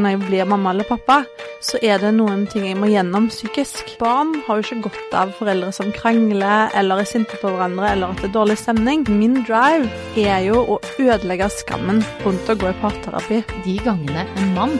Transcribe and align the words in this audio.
når 0.00 0.14
jeg 0.14 0.20
blir 0.24 0.48
mamma 0.48 0.72
eller 0.74 0.88
pappa, 0.88 1.22
så 1.64 1.80
er 1.82 2.02
det 2.02 2.12
noen 2.16 2.44
ting 2.50 2.66
jeg 2.68 2.78
må 2.78 2.90
gjennom 2.90 3.30
psykisk. 3.32 3.96
Barn 4.00 4.34
har 4.46 4.60
jo 4.60 4.66
ikke 4.66 4.88
godt 4.88 5.16
av 5.22 5.32
foreldre 5.38 5.72
som 5.74 5.94
krangler 5.94 6.74
eller 6.76 7.02
er 7.02 7.08
sinte 7.08 7.38
på 7.40 7.52
hverandre 7.52 7.92
eller 7.94 8.12
at 8.12 8.22
det 8.22 8.30
er 8.30 8.36
dårlig 8.36 8.58
stemning. 8.60 9.06
Min 9.08 9.40
drive 9.48 9.88
er 10.20 10.44
jo 10.46 10.60
å 10.76 10.78
ødelegge 10.98 11.50
skammen 11.56 12.04
rundt 12.26 12.52
å 12.52 12.58
gå 12.60 12.70
i 12.70 12.78
parterapi. 12.84 13.42
De 13.64 13.80
gangene 13.86 14.28
en 14.36 14.54
mann 14.58 14.78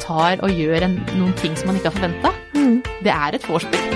tar 0.00 0.40
og 0.44 0.54
gjør 0.54 0.88
en, 0.88 1.00
noen 1.16 1.34
ting 1.40 1.56
som 1.58 1.70
man 1.70 1.80
ikke 1.80 1.92
har 1.92 2.00
forventa, 2.00 2.36
det 3.04 3.12
er 3.12 3.36
et 3.36 3.48
vorspiel. 3.48 3.94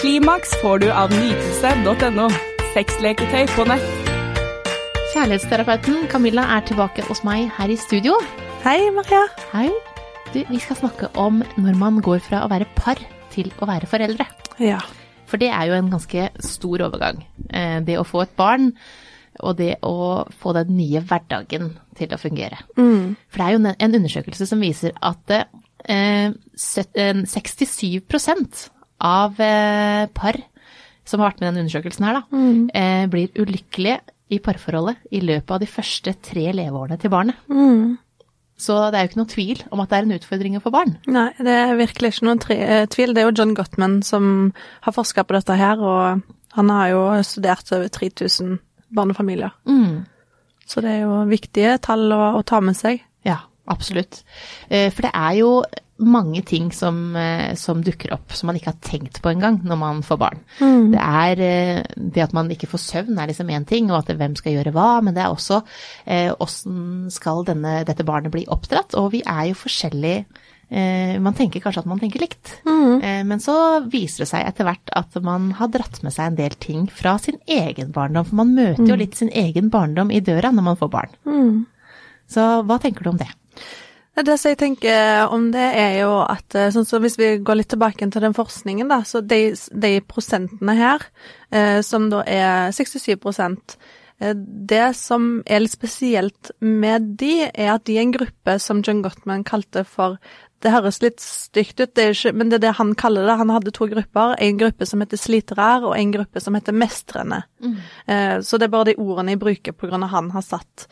Klimaks 0.00 0.54
får 0.62 0.82
du 0.82 0.88
av 0.90 1.12
nytelse.no. 1.14 2.28
Sexleketøy 2.72 3.44
på 3.54 3.66
nett. 3.68 3.84
Kjærlighetsterapeuten 5.12 6.08
Camilla 6.10 6.46
er 6.56 6.64
tilbake 6.66 7.04
hos 7.06 7.22
meg 7.26 7.50
her 7.58 7.70
i 7.70 7.76
studio. 7.78 8.16
Hei, 8.62 8.90
Maria. 8.94 9.24
Hei. 9.52 9.70
Du, 10.32 10.38
vi 10.48 10.58
skal 10.62 10.78
snakke 10.78 11.08
om 11.18 11.40
når 11.60 11.78
man 11.78 11.96
går 12.04 12.20
fra 12.24 12.44
å 12.44 12.50
være 12.50 12.68
par 12.76 13.00
til 13.32 13.50
å 13.58 13.66
være 13.68 13.88
foreldre. 13.90 14.26
Ja. 14.62 14.78
For 15.28 15.40
det 15.40 15.48
er 15.50 15.66
jo 15.70 15.74
en 15.76 15.88
ganske 15.92 16.28
stor 16.44 16.84
overgang. 16.86 17.24
Eh, 17.50 17.80
Det 17.84 17.96
å 17.98 18.04
få 18.06 18.22
et 18.22 18.36
barn, 18.38 18.72
og 19.40 19.56
det 19.58 19.78
å 19.82 20.24
få 20.38 20.52
den 20.54 20.76
nye 20.76 21.00
hverdagen 21.02 21.72
til 21.98 22.14
å 22.14 22.20
fungere. 22.20 22.60
For 23.32 23.40
det 23.42 23.46
er 23.48 23.56
jo 23.56 23.74
en 23.74 23.98
undersøkelse 23.98 24.46
som 24.46 24.62
viser 24.62 24.94
at 25.02 25.34
eh, 25.34 26.30
søt- 26.54 26.94
eh, 26.94 27.24
67 27.26 28.70
av 29.02 29.40
eh, 29.40 30.06
par 30.14 30.38
som 31.04 31.18
har 31.18 31.32
vært 31.32 31.40
med 31.42 31.48
i 31.48 31.50
den 31.56 31.64
undersøkelsen 31.64 32.04
her, 32.06 32.20
da, 32.20 32.22
mm. 32.30 33.10
blir 33.10 33.32
ulykkelige 33.42 33.98
i 34.30 34.38
parforholdet 34.38 35.00
i 35.10 35.18
løpet 35.20 35.50
av 35.50 35.58
de 35.58 35.66
første 35.66 36.14
tre 36.22 36.44
leveårene 36.54 37.00
til 37.02 37.10
barnet. 37.10 37.40
Så 38.62 38.76
det 38.92 38.98
er 38.98 39.06
jo 39.06 39.10
ikke 39.10 39.18
noen 39.18 39.32
tvil 39.32 39.62
om 39.74 39.80
at 39.82 39.90
det 39.90 39.98
er 39.98 40.06
en 40.06 40.16
utfordring 40.16 40.58
få 40.62 40.70
barn. 40.74 40.94
Nei, 41.10 41.28
det 41.42 41.54
er 41.64 41.74
virkelig 41.80 42.12
ikke 42.12 42.26
noen 42.28 42.42
eh, 42.54 42.84
tvil. 42.92 43.14
Det 43.14 43.22
er 43.22 43.26
jo 43.26 43.36
John 43.40 43.54
Gottman 43.58 43.96
som 44.06 44.26
har 44.84 44.94
forska 44.94 45.24
på 45.26 45.34
dette 45.34 45.56
her, 45.58 45.82
og 45.82 46.22
han 46.54 46.70
har 46.70 46.92
jo 46.92 47.02
studert 47.26 47.72
over 47.74 47.90
3000 47.90 48.60
barnefamilier. 48.94 49.54
Så 50.68 50.84
det 50.84 50.92
er 50.94 51.00
jo 51.08 51.22
viktige 51.30 51.74
tall 51.82 52.06
å, 52.14 52.20
å 52.38 52.44
ta 52.46 52.60
med 52.62 52.78
seg. 52.78 53.02
Ja, 53.26 53.40
absolutt. 53.66 54.22
Eh, 54.68 54.90
For 54.90 55.06
det 55.06 55.12
er 55.14 55.38
jo 55.40 55.62
mange 56.02 56.42
ting 56.42 56.70
som, 56.72 57.16
eh, 57.16 57.54
som 57.54 57.82
dukker 57.82 58.12
opp 58.14 58.34
som 58.34 58.48
man 58.50 58.58
ikke 58.58 58.72
har 58.72 58.80
tenkt 58.82 59.20
på 59.22 59.32
engang 59.32 59.60
når 59.64 59.78
man 59.78 60.02
får 60.02 60.18
barn. 60.18 60.40
Det 60.92 61.00
er 61.00 61.42
eh, 61.46 61.82
det 61.96 62.24
at 62.24 62.32
man 62.36 62.50
ikke 62.50 62.70
får 62.70 62.82
søvn 62.82 63.18
er 63.18 63.30
liksom 63.30 63.50
én 63.50 63.66
ting, 63.68 63.90
og 63.90 64.02
at 64.02 64.16
hvem 64.16 64.36
skal 64.36 64.56
gjøre 64.56 64.72
hva, 64.74 65.02
men 65.02 65.14
det 65.14 65.22
er 65.24 65.34
også 65.34 65.62
eh, 66.06 66.32
åssen 66.32 67.10
skal 67.12 67.44
denne, 67.48 67.82
dette 67.88 68.06
barnet 68.08 68.32
bli 68.32 68.46
oppdratt, 68.48 68.96
og 68.98 69.12
vi 69.12 69.22
er 69.26 69.52
jo 69.52 69.60
forskjellige. 69.62 70.24
Man 70.72 71.34
tenker 71.36 71.60
kanskje 71.60 71.82
at 71.82 71.88
man 71.90 71.98
tenker 72.00 72.22
likt, 72.22 72.54
mm. 72.64 73.26
men 73.28 73.42
så 73.44 73.82
viser 73.92 74.22
det 74.22 74.28
seg 74.30 74.46
etter 74.48 74.64
hvert 74.64 74.88
at 74.96 75.18
man 75.20 75.50
har 75.58 75.68
dratt 75.68 75.98
med 76.00 76.14
seg 76.14 76.30
en 76.30 76.38
del 76.38 76.54
ting 76.56 76.86
fra 76.88 77.18
sin 77.20 77.36
egen 77.44 77.90
barndom, 77.92 78.24
for 78.24 78.38
man 78.40 78.54
møter 78.56 78.88
jo 78.88 78.96
litt 78.96 79.18
sin 79.18 79.28
egen 79.36 79.68
barndom 79.68 80.08
i 80.08 80.22
døra 80.24 80.48
når 80.48 80.66
man 80.70 80.80
får 80.80 80.92
barn. 80.94 81.12
Så 82.24 82.46
hva 82.64 82.80
tenker 82.80 83.04
du 83.04 83.12
om 83.12 83.20
det? 83.20 83.28
Det 84.12 84.34
som 84.36 84.52
jeg 84.52 84.58
tenker 84.60 85.30
om 85.32 85.46
det, 85.54 85.64
er 85.80 85.94
jo 86.02 86.18
at 86.20 86.52
eh, 86.58 86.68
sånn 86.74 86.84
som 86.84 87.00
hvis 87.00 87.16
vi 87.16 87.30
går 87.40 87.62
litt 87.62 87.70
tilbake 87.72 88.10
til 88.12 88.24
den 88.24 88.36
forskningen, 88.36 88.90
da, 88.92 89.00
så 89.08 89.22
de, 89.24 89.54
de 89.72 89.92
prosentene 90.04 90.76
her, 90.76 91.06
eh, 91.48 91.80
som 91.86 92.10
da 92.12 92.20
er 92.28 92.74
67 92.76 93.08
eh, 93.08 94.34
Det 94.36 94.84
som 94.98 95.40
er 95.48 95.64
litt 95.64 95.72
spesielt 95.72 96.52
med 96.60 97.14
de, 97.22 97.48
er 97.48 97.72
at 97.78 97.86
de 97.88 97.96
er 97.96 98.04
en 98.04 98.12
gruppe 98.12 98.58
som 98.60 98.84
John 98.84 99.00
Gottman 99.00 99.48
kalte 99.48 99.86
for 99.88 100.20
det 100.62 100.70
høres 100.70 101.00
litt 101.02 101.18
stygt 101.18 101.80
ut, 101.80 101.90
det 101.96 102.12
ikke, 102.12 102.30
men 102.38 102.52
det 102.52 102.60
er 102.60 102.66
det 102.68 102.76
han 102.78 102.92
kaller 102.94 103.24
det. 103.26 103.34
Han 103.40 103.50
hadde 103.50 103.72
to 103.74 103.88
grupper. 103.90 104.36
En 104.38 104.60
gruppe 104.60 104.86
som 104.86 105.02
heter 105.02 105.18
slitere, 105.18 105.72
og 105.82 105.96
en 105.96 106.12
gruppe 106.14 106.38
som 106.38 106.54
heter 106.54 106.76
mestrende. 106.76 107.40
Eh, 108.06 108.36
så 108.46 108.60
det 108.60 108.68
er 108.68 108.74
bare 108.76 108.92
de 108.92 108.98
ordene 109.02 109.34
jeg 109.34 109.42
bruker 109.42 109.74
på 109.74 109.90
grunn 109.90 110.06
av 110.06 110.12
han 110.14 110.30
har 110.36 110.44
satt 110.46 110.86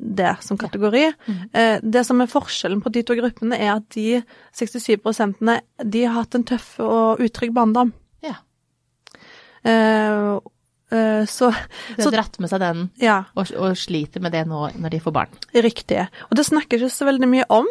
det 0.00 0.36
som 0.44 0.58
kategori. 0.58 1.06
Eh, 1.52 1.80
det 1.82 2.04
som 2.06 2.20
er 2.20 2.30
forskjellen 2.30 2.80
på 2.82 2.92
de 2.94 3.02
to 3.06 3.16
gruppene, 3.18 3.58
er 3.58 3.74
at 3.76 3.88
de 3.94 4.22
67% 4.56 5.60
de 5.84 6.06
har 6.06 6.16
hatt 6.16 6.38
en 6.38 6.46
tøff 6.46 6.72
og 6.84 7.20
utrygg 7.24 7.52
barndom. 7.56 7.92
Ja. 8.24 8.40
Uh, 9.60 10.40
eh, 10.90 11.24
så, 11.28 11.50
De 11.96 12.04
har 12.06 12.14
dratt 12.14 12.38
med 12.40 12.48
seg 12.48 12.62
den 12.62 12.86
ja, 12.96 13.18
og, 13.36 13.50
og 13.60 13.74
sliter 13.76 14.22
med 14.24 14.32
det 14.32 14.46
nå 14.48 14.62
når 14.80 14.94
de 14.94 15.00
får 15.04 15.14
barn. 15.14 15.34
riktig. 15.52 16.06
Og 16.30 16.38
det 16.38 16.46
snakker 16.48 16.80
ikke 16.80 16.94
så 16.94 17.08
veldig 17.10 17.28
mye 17.30 17.48
om. 17.52 17.68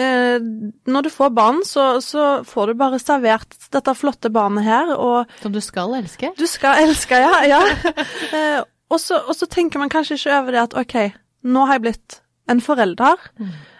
Eh, 0.00 0.38
når 0.88 1.06
du 1.06 1.10
får 1.12 1.34
barn, 1.36 1.60
så, 1.68 1.98
så 2.04 2.40
får 2.48 2.72
du 2.72 2.80
bare 2.80 3.02
servert 3.02 3.58
dette 3.72 3.96
flotte 3.98 4.32
barnet 4.32 4.66
her, 4.66 4.94
og 4.96 5.38
Som 5.42 5.54
du 5.54 5.60
skal 5.64 5.94
elske. 6.00 6.32
du 6.38 6.46
skal 6.50 6.86
elske, 6.86 7.20
ja. 7.20 7.44
ja. 7.56 7.62
Eh, 8.36 8.64
og, 8.90 8.98
så, 9.02 9.18
og 9.26 9.34
så 9.36 9.46
tenker 9.50 9.80
man 9.82 9.90
kanskje 9.90 10.16
ikke 10.18 10.34
over 10.40 10.54
det 10.54 10.60
at 10.62 10.74
ok, 10.78 10.96
nå 11.46 11.66
har 11.66 11.78
jeg 11.78 11.86
blitt 11.86 12.20
en 12.50 12.62
forelder. 12.62 13.22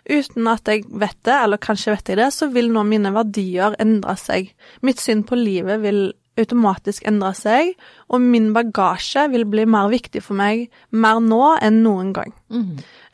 Uten 0.06 0.50
at 0.50 0.68
jeg 0.70 0.84
vet 0.90 1.18
det, 1.26 1.34
eller 1.34 1.62
kanskje 1.62 1.94
vet 1.94 2.12
jeg 2.12 2.20
det, 2.20 2.30
så 2.34 2.48
vil 2.54 2.70
nå 2.74 2.82
mine 2.86 3.12
verdier 3.14 3.76
endre 3.82 4.16
seg. 4.20 4.52
Mitt 4.86 5.02
syn 5.02 5.24
på 5.26 5.38
livet 5.38 5.82
vil 5.82 6.08
automatisk 6.36 7.06
endre 7.08 7.32
seg, 7.36 7.72
og 8.12 8.20
min 8.20 8.50
bagasje 8.52 9.24
vil 9.32 9.46
bli 9.48 9.64
mer 9.70 9.88
viktig 9.92 10.20
for 10.24 10.36
meg 10.36 10.66
mer 10.92 11.22
nå 11.24 11.40
enn 11.64 11.80
noen 11.86 12.12
gang. 12.16 12.34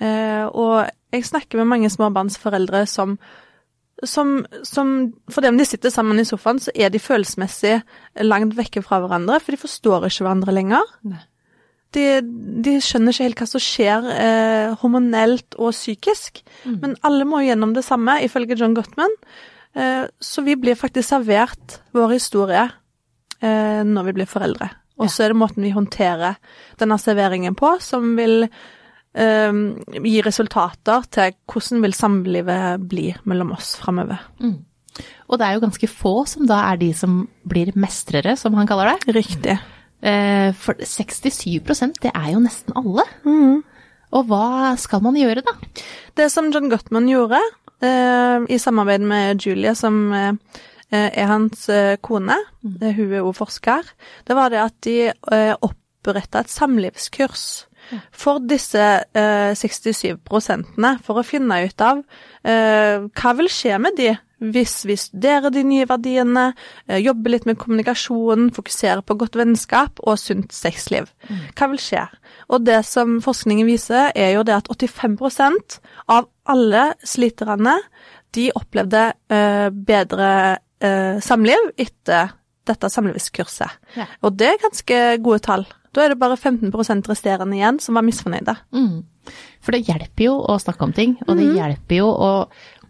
Eh, 0.02 0.44
og 0.48 0.88
jeg 1.14 1.28
snakker 1.28 1.60
med 1.62 1.70
mange 1.70 1.92
småbarnsforeldre 1.92 2.86
som 2.90 3.18
som, 4.04 4.46
som 4.66 5.12
Fordi 5.30 5.48
om 5.52 5.58
de 5.58 5.64
sitter 5.64 5.90
sammen 5.90 6.18
i 6.18 6.24
sofaen, 6.26 6.58
så 6.58 6.72
er 6.74 6.90
de 6.90 6.98
følelsesmessig 6.98 7.76
langt 8.26 8.56
vekke 8.58 8.82
fra 8.82 8.98
hverandre, 8.98 9.38
for 9.38 9.54
de 9.54 9.60
forstår 9.60 10.08
ikke 10.08 10.24
hverandre 10.24 10.54
lenger. 10.56 10.88
Nei. 11.06 11.20
De, 11.92 12.04
de 12.64 12.76
skjønner 12.80 13.12
ikke 13.12 13.26
helt 13.26 13.40
hva 13.42 13.48
som 13.50 13.62
skjer 13.62 14.06
eh, 14.14 14.74
hormonelt 14.80 15.58
og 15.58 15.74
psykisk, 15.76 16.40
men 16.80 16.96
alle 17.04 17.26
må 17.28 17.42
gjennom 17.44 17.74
det 17.76 17.84
samme, 17.84 18.18
ifølge 18.24 18.56
John 18.56 18.74
Gottman. 18.74 19.12
Eh, 19.74 20.04
så 20.20 20.44
vi 20.46 20.56
blir 20.56 20.78
faktisk 20.78 21.08
servert 21.10 21.80
vår 21.96 22.14
historie 22.16 22.64
eh, 23.40 23.82
når 23.84 24.08
vi 24.08 24.16
blir 24.20 24.30
foreldre. 24.30 24.70
Og 25.00 25.10
så 25.10 25.24
er 25.24 25.32
det 25.32 25.40
måten 25.40 25.64
vi 25.64 25.72
håndterer 25.74 26.36
denne 26.78 26.98
serveringen 27.00 27.56
på, 27.58 27.74
som 27.82 28.12
vil 28.16 28.44
eh, 28.44 29.62
gi 30.04 30.18
resultater 30.24 31.08
til 31.12 31.36
hvordan 31.50 31.82
vil 31.84 31.96
samlivet 31.96 32.84
bli 32.88 33.10
mellom 33.24 33.54
oss 33.56 33.74
framover. 33.80 34.20
Og 35.32 35.40
det 35.40 35.46
er 35.46 35.56
jo 35.56 35.64
ganske 35.64 35.88
få 35.88 36.14
som 36.28 36.48
da 36.48 36.60
er 36.70 36.80
de 36.82 36.90
som 36.96 37.22
blir 37.48 37.72
mestrere, 37.80 38.36
som 38.36 38.54
han 38.58 38.68
kaller 38.68 38.92
det. 38.92 39.16
Riktig. 39.16 39.56
Eh, 39.56 39.81
For 40.02 40.74
67% 40.82 42.00
det 42.02 42.10
er 42.10 42.32
jo 42.32 42.40
nesten 42.42 42.74
alle. 42.74 43.04
Og 44.12 44.28
hva 44.28 44.74
skal 44.80 45.02
man 45.04 45.16
gjøre 45.16 45.44
da? 45.46 45.54
Det 46.18 46.28
som 46.32 46.50
John 46.52 46.68
Gottman 46.72 47.08
gjorde, 47.08 47.40
eh, 47.80 48.44
i 48.48 48.58
samarbeid 48.60 49.04
med 49.08 49.40
Julia, 49.40 49.74
som 49.74 50.12
eh, 50.12 50.34
er 50.92 51.30
hans 51.30 51.68
eh, 51.72 51.96
kone, 52.04 52.36
eh, 52.80 52.92
hun 52.92 53.12
er 53.12 53.22
òg 53.24 53.34
forsker, 53.38 53.88
det 54.28 54.36
var 54.36 54.52
det 54.52 54.60
at 54.60 54.76
de 54.84 54.96
eh, 55.08 55.54
oppretta 55.56 56.42
et 56.42 56.52
samlivskurs 56.52 57.46
for 58.10 58.42
disse 58.48 58.82
eh, 59.14 59.52
67 59.58 60.18
prosentene, 60.26 60.96
for 61.04 61.20
å 61.20 61.26
finne 61.26 61.62
ut 61.66 61.84
av 61.84 62.02
eh, 62.44 63.08
hva 63.08 63.34
vil 63.38 63.50
skje 63.52 63.80
med 63.82 63.98
de 64.00 64.12
hvis 64.42 64.80
vi 64.88 64.96
studerer 64.98 65.52
de 65.54 65.62
nye 65.66 65.86
verdiene, 65.86 66.52
eh, 66.88 66.98
jobber 66.98 67.30
litt 67.30 67.46
med 67.46 67.58
kommunikasjonen, 67.60 68.50
fokuserer 68.54 69.02
på 69.06 69.16
godt 69.20 69.38
vennskap 69.38 70.02
og 70.02 70.18
sunt 70.18 70.52
sexliv. 70.52 71.12
Hva 71.54 71.70
vil 71.70 71.78
skje? 71.78 72.06
Og 72.50 72.64
det 72.66 72.82
som 72.88 73.20
forskningen 73.22 73.68
viser, 73.68 74.10
er 74.14 74.34
jo 74.34 74.42
det 74.42 74.56
at 74.56 74.68
85% 74.72 75.78
av 76.08 76.28
alle 76.50 76.92
sliterne, 77.04 77.78
de 78.34 78.50
opplevde 78.56 79.12
eh, 79.30 79.68
bedre 79.70 80.58
eh, 80.80 81.20
samliv 81.20 81.70
etter 81.76 82.32
dette 82.68 82.90
samlivskurset. 82.92 83.78
Ja. 83.98 84.08
Og 84.22 84.36
det 84.38 84.50
er 84.52 84.60
ganske 84.62 84.98
gode 85.24 85.42
tall. 85.44 85.64
Da 85.92 86.04
er 86.04 86.12
det 86.14 86.20
bare 86.22 86.38
15% 86.40 87.08
resterende 87.10 87.58
igjen 87.58 87.80
som 87.82 87.98
var 87.98 88.06
misfornøyde. 88.06 88.54
For 89.62 89.74
det 89.74 89.84
hjelper 89.86 90.24
jo 90.24 90.36
å 90.50 90.56
snakke 90.58 90.86
om 90.86 90.94
ting, 90.96 91.16
og 91.26 91.36
det 91.38 91.50
hjelper 91.58 91.98
jo 92.00 92.08
å 92.10 92.30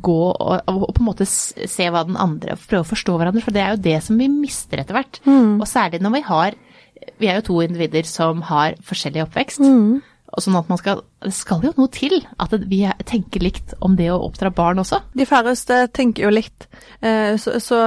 gå 0.02 0.19
og, 0.32 0.62
og 0.66 0.86
på 0.96 1.02
en 1.02 1.06
måte 1.06 1.26
se 1.28 1.84
hva 1.92 2.00
den 2.06 2.16
andre 2.19 2.56
Prøve 2.58 2.82
å 2.82 2.88
forstå 2.88 3.14
hverandre, 3.20 3.42
for 3.44 3.54
det 3.54 3.62
er 3.62 3.74
jo 3.76 3.82
det 3.84 3.98
som 4.02 4.19
vi 4.19 4.26
mister 4.32 4.82
etter 4.82 4.96
hvert. 4.96 5.20
Og 5.62 5.66
særlig 5.70 6.00
når 6.02 6.16
vi 6.16 6.22
har 6.26 6.56
Vi 7.18 7.26
er 7.30 7.38
jo 7.38 7.44
to 7.48 7.60
individer 7.62 8.06
som 8.06 8.42
har 8.46 8.75
forskjellig 8.86 9.25
oppvekst. 9.26 9.62
Og 9.62 10.02
sånn 10.40 10.56
at 10.56 10.69
man 10.70 10.81
skal 10.81 11.02
Det 11.23 11.34
skal 11.37 11.61
jo 11.67 11.73
noe 11.76 11.90
til 11.93 12.23
at 12.40 12.55
vi 12.70 12.81
tenker 13.06 13.43
likt 13.44 13.75
om 13.84 13.96
det 13.99 14.08
å 14.11 14.20
oppdra 14.25 14.50
barn 14.55 14.81
også. 14.82 15.02
De 15.14 15.26
færreste 15.29 15.84
tenker 15.94 16.26
jo 16.26 16.32
likt, 16.32 16.67
eh, 17.00 17.37
så, 17.38 17.58
så, 17.62 17.82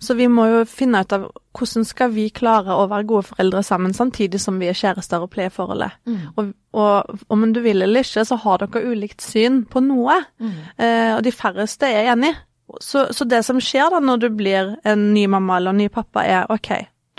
så, 0.00 0.16
vi 0.18 0.26
må 0.32 0.46
jo 0.48 0.64
finne 0.66 1.04
ut 1.04 1.12
av 1.14 1.28
hvordan 1.54 1.86
skal 1.86 2.10
vi 2.14 2.26
klare 2.34 2.74
å 2.74 2.88
være 2.90 3.08
gode 3.10 3.28
foreldre 3.28 3.62
sammen 3.66 3.94
samtidig 3.94 4.40
som 4.42 4.58
vi 4.58 4.70
er 4.70 4.78
kjærester 4.78 5.22
og 5.22 5.30
pleier 5.34 5.54
forholdet. 5.54 5.98
Mm. 6.08 6.20
Og, 6.34 6.52
og, 6.74 7.24
om 7.28 7.46
du 7.52 7.62
vil 7.62 7.84
eller 7.84 8.06
ikke, 8.06 8.24
så 8.26 8.40
har 8.42 8.64
dere 8.64 8.94
ulikt 8.94 9.22
syn 9.22 9.64
på 9.70 9.82
noe, 9.84 10.18
mm. 10.40 10.54
eh, 10.80 11.10
og 11.18 11.24
de 11.26 11.34
færreste 11.34 11.90
er 11.90 12.14
enige. 12.14 12.38
Så, 12.80 13.08
så, 13.14 13.26
det 13.26 13.42
som 13.46 13.58
skjer 13.62 13.90
da 13.90 13.98
når 14.02 14.24
du 14.24 14.28
blir 14.34 14.76
en 14.86 15.10
ny 15.14 15.26
mamma 15.30 15.58
eller 15.58 15.74
en 15.74 15.82
ny 15.82 15.88
pappa, 15.92 16.22
er 16.22 16.50
OK, 16.54 16.70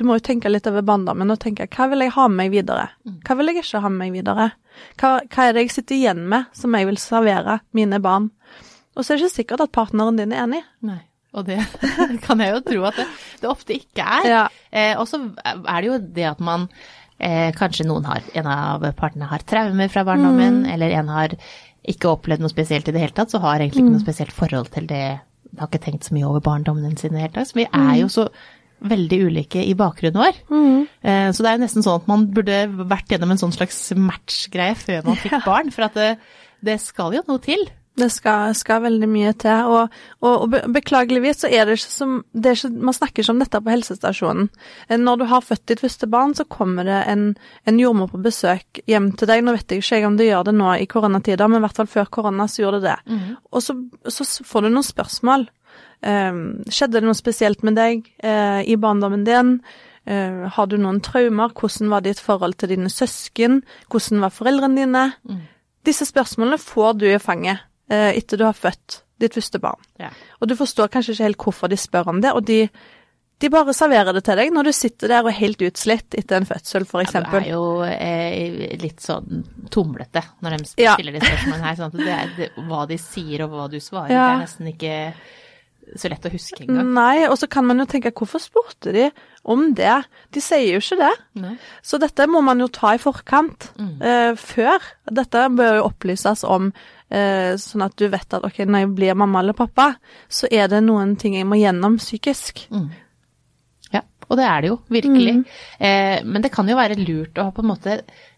du 0.01 0.07
må 0.09 0.18
jo 0.18 0.24
tenke 0.25 0.50
litt 0.50 0.65
over 0.65 0.81
barndommen 0.81 1.30
og 1.30 1.38
tenke 1.44 1.68
hva 1.69 1.86
vil 1.92 2.01
jeg 2.01 2.15
ha 2.15 2.24
med 2.25 2.39
meg 2.39 2.53
videre? 2.56 2.88
Mm. 3.06 3.19
Hva 3.27 3.36
vil 3.38 3.51
jeg 3.51 3.62
ikke 3.62 3.81
ha 3.83 3.89
med 3.92 4.01
meg 4.01 4.15
videre? 4.15 4.48
Hva, 4.98 5.12
hva 5.30 5.44
er 5.45 5.53
det 5.53 5.65
jeg 5.68 5.74
sitter 5.75 5.98
igjen 6.00 6.24
med 6.31 6.48
som 6.57 6.74
jeg 6.74 6.88
vil 6.89 6.98
servere 6.98 7.59
mine 7.77 8.00
barn? 8.01 8.31
Og 8.95 9.06
så 9.06 9.13
er 9.13 9.19
det 9.19 9.27
ikke 9.27 9.36
sikkert 9.36 9.63
at 9.68 9.74
partneren 9.77 10.18
din 10.18 10.33
er 10.33 10.48
enig. 10.48 10.63
Nei. 10.89 11.03
Og 11.38 11.45
det 11.48 11.59
kan 12.25 12.42
jeg 12.42 12.56
jo 12.56 12.63
tro 12.65 12.88
at 12.89 12.98
det, 12.98 13.06
det 13.44 13.51
ofte 13.51 13.75
ikke 13.77 14.07
er. 14.18 14.25
Ja. 14.31 14.42
Eh, 14.74 14.95
og 14.98 15.06
så 15.07 15.19
er 15.45 15.77
det 15.77 15.92
jo 15.92 16.00
det 16.18 16.25
at 16.31 16.42
man 16.44 16.65
eh, 17.21 17.51
Kanskje 17.56 17.86
noen 17.88 18.07
har 18.09 18.25
En 18.42 18.50
av 18.51 18.83
partene 18.98 19.30
har 19.30 19.45
traumer 19.48 19.92
fra 19.94 20.03
barndommen, 20.07 20.63
mm. 20.63 20.71
eller 20.74 20.95
en 20.98 21.12
har 21.13 21.36
ikke 21.94 22.09
opplevd 22.15 22.42
noe 22.42 22.51
spesielt 22.51 22.89
i 22.89 22.95
det 22.95 23.06
hele 23.06 23.15
tatt, 23.15 23.30
så 23.30 23.39
har 23.45 23.62
egentlig 23.62 23.86
ikke 23.86 23.94
noe 23.94 24.01
mm. 24.01 24.07
spesielt 24.07 24.33
forhold 24.33 24.74
til 24.74 24.89
det. 24.89 25.06
Har 25.62 25.69
ikke 25.69 25.86
tenkt 25.86 26.09
så 26.09 26.18
mye 26.18 26.25
over 26.25 26.42
barndommen 26.50 26.98
sin 26.98 27.13
i 27.13 27.19
det 27.19 27.27
hele 27.27 27.36
tatt. 27.38 27.53
Så 27.53 27.62
vi 27.62 27.69
er 27.69 28.01
jo 28.01 28.09
mm. 28.09 28.15
så 28.18 28.27
veldig 28.81 29.19
ulike 29.28 29.63
i 29.63 29.75
bakgrunnen 29.78 30.22
vår. 30.22 30.39
Mm. 30.50 30.88
Så 31.33 31.44
det 31.44 31.50
er 31.50 31.57
jo 31.57 31.63
nesten 31.63 31.86
sånn 31.86 32.00
at 32.01 32.07
man 32.10 32.24
burde 32.33 32.63
vært 32.89 33.12
gjennom 33.13 33.33
en 33.33 33.42
sånn 33.42 33.54
slags 33.54 33.78
matchgreie 33.98 34.78
før 34.78 35.06
man 35.06 35.19
fikk 35.22 35.38
ja. 35.38 35.44
barn, 35.45 35.69
for 35.74 35.86
at 35.86 35.98
det, 35.98 36.10
det, 36.66 36.80
skal 36.81 37.13
jo 37.13 37.22
noe 37.28 37.42
til. 37.44 37.68
Det 38.00 38.07
skal, 38.10 38.54
skal 38.56 38.86
veldig 38.86 39.07
mye 39.12 39.33
til, 39.36 39.68
og, 39.68 39.95
og, 40.24 40.45
og, 40.45 40.54
beklageligvis 40.72 41.44
så 41.44 41.50
er 41.51 41.68
det 41.68 41.75
ikke 41.75 41.92
som 41.92 42.13
det 42.31 42.54
ikke, 42.56 42.69
Man 42.88 42.95
snakker 42.95 43.24
ikke 43.24 43.33
om 43.33 43.42
dette 43.44 43.60
på 43.62 43.74
helsestasjonen. 43.74 44.48
Eh, 44.88 45.00
når 45.01 45.19
du 45.19 45.25
har 45.27 45.44
født 45.44 45.66
ditt 45.68 45.84
første 45.84 46.07
barn, 46.10 46.34
så 46.38 46.48
kommer 46.48 46.88
det 46.88 47.01
en, 47.12 47.25
en 47.68 47.81
jordmor 47.81 48.13
på 48.13 48.22
besøk 48.24 48.80
hjem 48.89 49.12
til 49.19 49.27
deg. 49.30 49.44
Nå 49.44 49.57
vet 49.57 49.75
jeg 49.75 49.84
ikke 49.84 50.07
om 50.07 50.16
det 50.19 50.30
gjør 50.30 50.48
det 50.48 50.56
nå 50.56 50.72
i 50.80 50.88
koronatider, 50.89 51.51
men 51.51 51.60
i 51.60 51.66
hvert 51.68 51.81
fall 51.81 51.92
før 51.92 52.13
korona 52.16 52.48
så 52.48 52.63
gjorde 52.63 52.80
det 52.86 52.94
det. 52.94 53.18
Mm. 53.18 53.36
Og 53.51 53.66
så, 53.66 53.75
så 54.07 54.30
får 54.48 54.66
du 54.66 54.72
noen 54.72 54.88
spørsmål. 54.88 55.45
Um, 56.01 56.63
skjedde 56.65 56.98
det 56.98 57.06
noe 57.06 57.18
spesielt 57.18 57.62
med 57.68 57.77
deg 57.77 58.07
uh, 58.25 58.62
i 58.65 58.77
barndommen 58.81 59.25
din? 59.27 59.57
Uh, 60.09 60.48
har 60.50 60.69
du 60.69 60.80
noen 60.81 61.01
traumer? 61.06 61.53
Hvordan 61.53 61.92
var 61.94 62.06
ditt 62.06 62.21
forhold 62.21 62.57
til 62.57 62.74
dine 62.74 62.89
søsken? 62.89 63.62
Hvordan 63.92 64.24
var 64.24 64.33
foreldrene 64.33 64.81
dine? 64.81 65.06
Mm. 65.30 65.44
Disse 65.86 66.07
spørsmålene 66.09 66.62
får 66.62 66.98
du 67.01 67.07
i 67.12 67.19
fanget 67.21 67.62
uh, 67.92 68.09
etter 68.13 68.42
du 68.42 68.48
har 68.48 68.57
født 68.57 69.03
ditt 69.21 69.38
første 69.38 69.62
barn. 69.62 69.81
Ja. 70.01 70.09
Og 70.42 70.50
du 70.50 70.57
forstår 70.57 70.89
kanskje 70.89 71.13
ikke 71.13 71.30
helt 71.30 71.45
hvorfor 71.45 71.69
de 71.71 71.77
spør 71.77 72.09
om 72.09 72.21
det, 72.24 72.31
og 72.33 72.48
de, 72.48 72.63
de 73.42 73.50
bare 73.53 73.75
serverer 73.77 74.15
det 74.18 74.24
til 74.25 74.42
deg 74.42 74.53
når 74.53 74.69
du 74.69 74.71
sitter 74.74 75.13
der 75.13 75.25
og 75.25 75.30
er 75.31 75.38
helt 75.38 75.62
utslitt 75.68 76.18
etter 76.18 76.39
en 76.39 76.50
fødsel, 76.50 76.88
f.eks. 76.89 77.13
Ja, 77.18 77.21
du 77.27 77.38
er 77.38 77.51
jo 77.51 77.65
eh, 77.86 78.74
litt 78.81 79.06
sånn 79.06 79.44
tumlete 79.74 80.25
når 80.42 80.57
de 80.57 80.71
stiller 80.71 81.13
ja. 81.13 81.19
de 81.19 81.21
spørsmålene 81.27 81.68
her. 81.68 81.77
Sånn 81.77 81.94
at 81.94 82.01
det 82.01 82.15
er, 82.15 82.33
det, 82.39 82.50
hva 82.69 82.88
de 82.89 82.98
sier 83.01 83.45
og 83.45 83.53
hva 83.53 83.69
du 83.69 83.77
svarer, 83.77 84.15
ja. 84.15 84.25
det 84.25 84.33
er 84.33 84.44
nesten 84.48 84.74
ikke 84.74 84.98
så 85.95 86.12
lett 86.12 86.25
å 86.25 86.31
huske 86.31 86.63
engang. 86.63 86.92
Nei, 86.95 87.25
og 87.28 87.36
så 87.39 87.50
kan 87.51 87.66
man 87.68 87.81
jo 87.81 87.88
tenke 87.89 88.13
hvorfor 88.16 88.42
spurte 88.42 88.94
de 88.95 89.10
om 89.50 89.72
det? 89.78 89.98
De 90.33 90.44
sier 90.44 90.75
jo 90.75 90.81
ikke 90.81 91.00
det. 91.01 91.12
Nei. 91.42 91.54
Så 91.86 92.00
dette 92.01 92.28
må 92.31 92.44
man 92.45 92.62
jo 92.62 92.69
ta 92.72 92.94
i 92.95 93.01
forkant, 93.01 93.72
mm. 93.80 93.94
eh, 94.00 94.31
før. 94.39 94.89
Dette 95.12 95.45
bør 95.57 95.80
jo 95.80 95.86
opplyses 95.89 96.45
om, 96.48 96.72
eh, 97.12 97.54
sånn 97.60 97.86
at 97.88 97.98
du 98.00 98.07
vet 98.12 98.38
at 98.38 98.48
ok, 98.48 98.63
når 98.66 98.86
jeg 98.86 98.92
blir 99.00 99.19
mamma 99.19 99.44
eller 99.44 99.57
pappa, 99.57 99.94
så 100.31 100.50
er 100.51 100.72
det 100.72 100.83
noen 100.86 101.18
ting 101.19 101.39
jeg 101.39 101.50
må 101.50 101.60
gjennom 101.60 102.00
psykisk. 102.01 102.68
Mm. 102.72 102.92
Og 104.31 104.39
det 104.39 104.48
er 104.48 104.63
det 104.63 104.72
jo, 104.72 104.78
virkelig. 104.92 105.33
Mm. 105.42 105.48
Eh, 105.88 106.18
men 106.24 106.45
det 106.45 106.54
kan 106.54 106.69
jo 106.69 106.78
være 106.80 107.00
lurt 107.01 107.39
å 107.39 107.50
ha 107.50 107.56
på 107.56 107.63
en 107.66 107.72
måte 107.74 107.98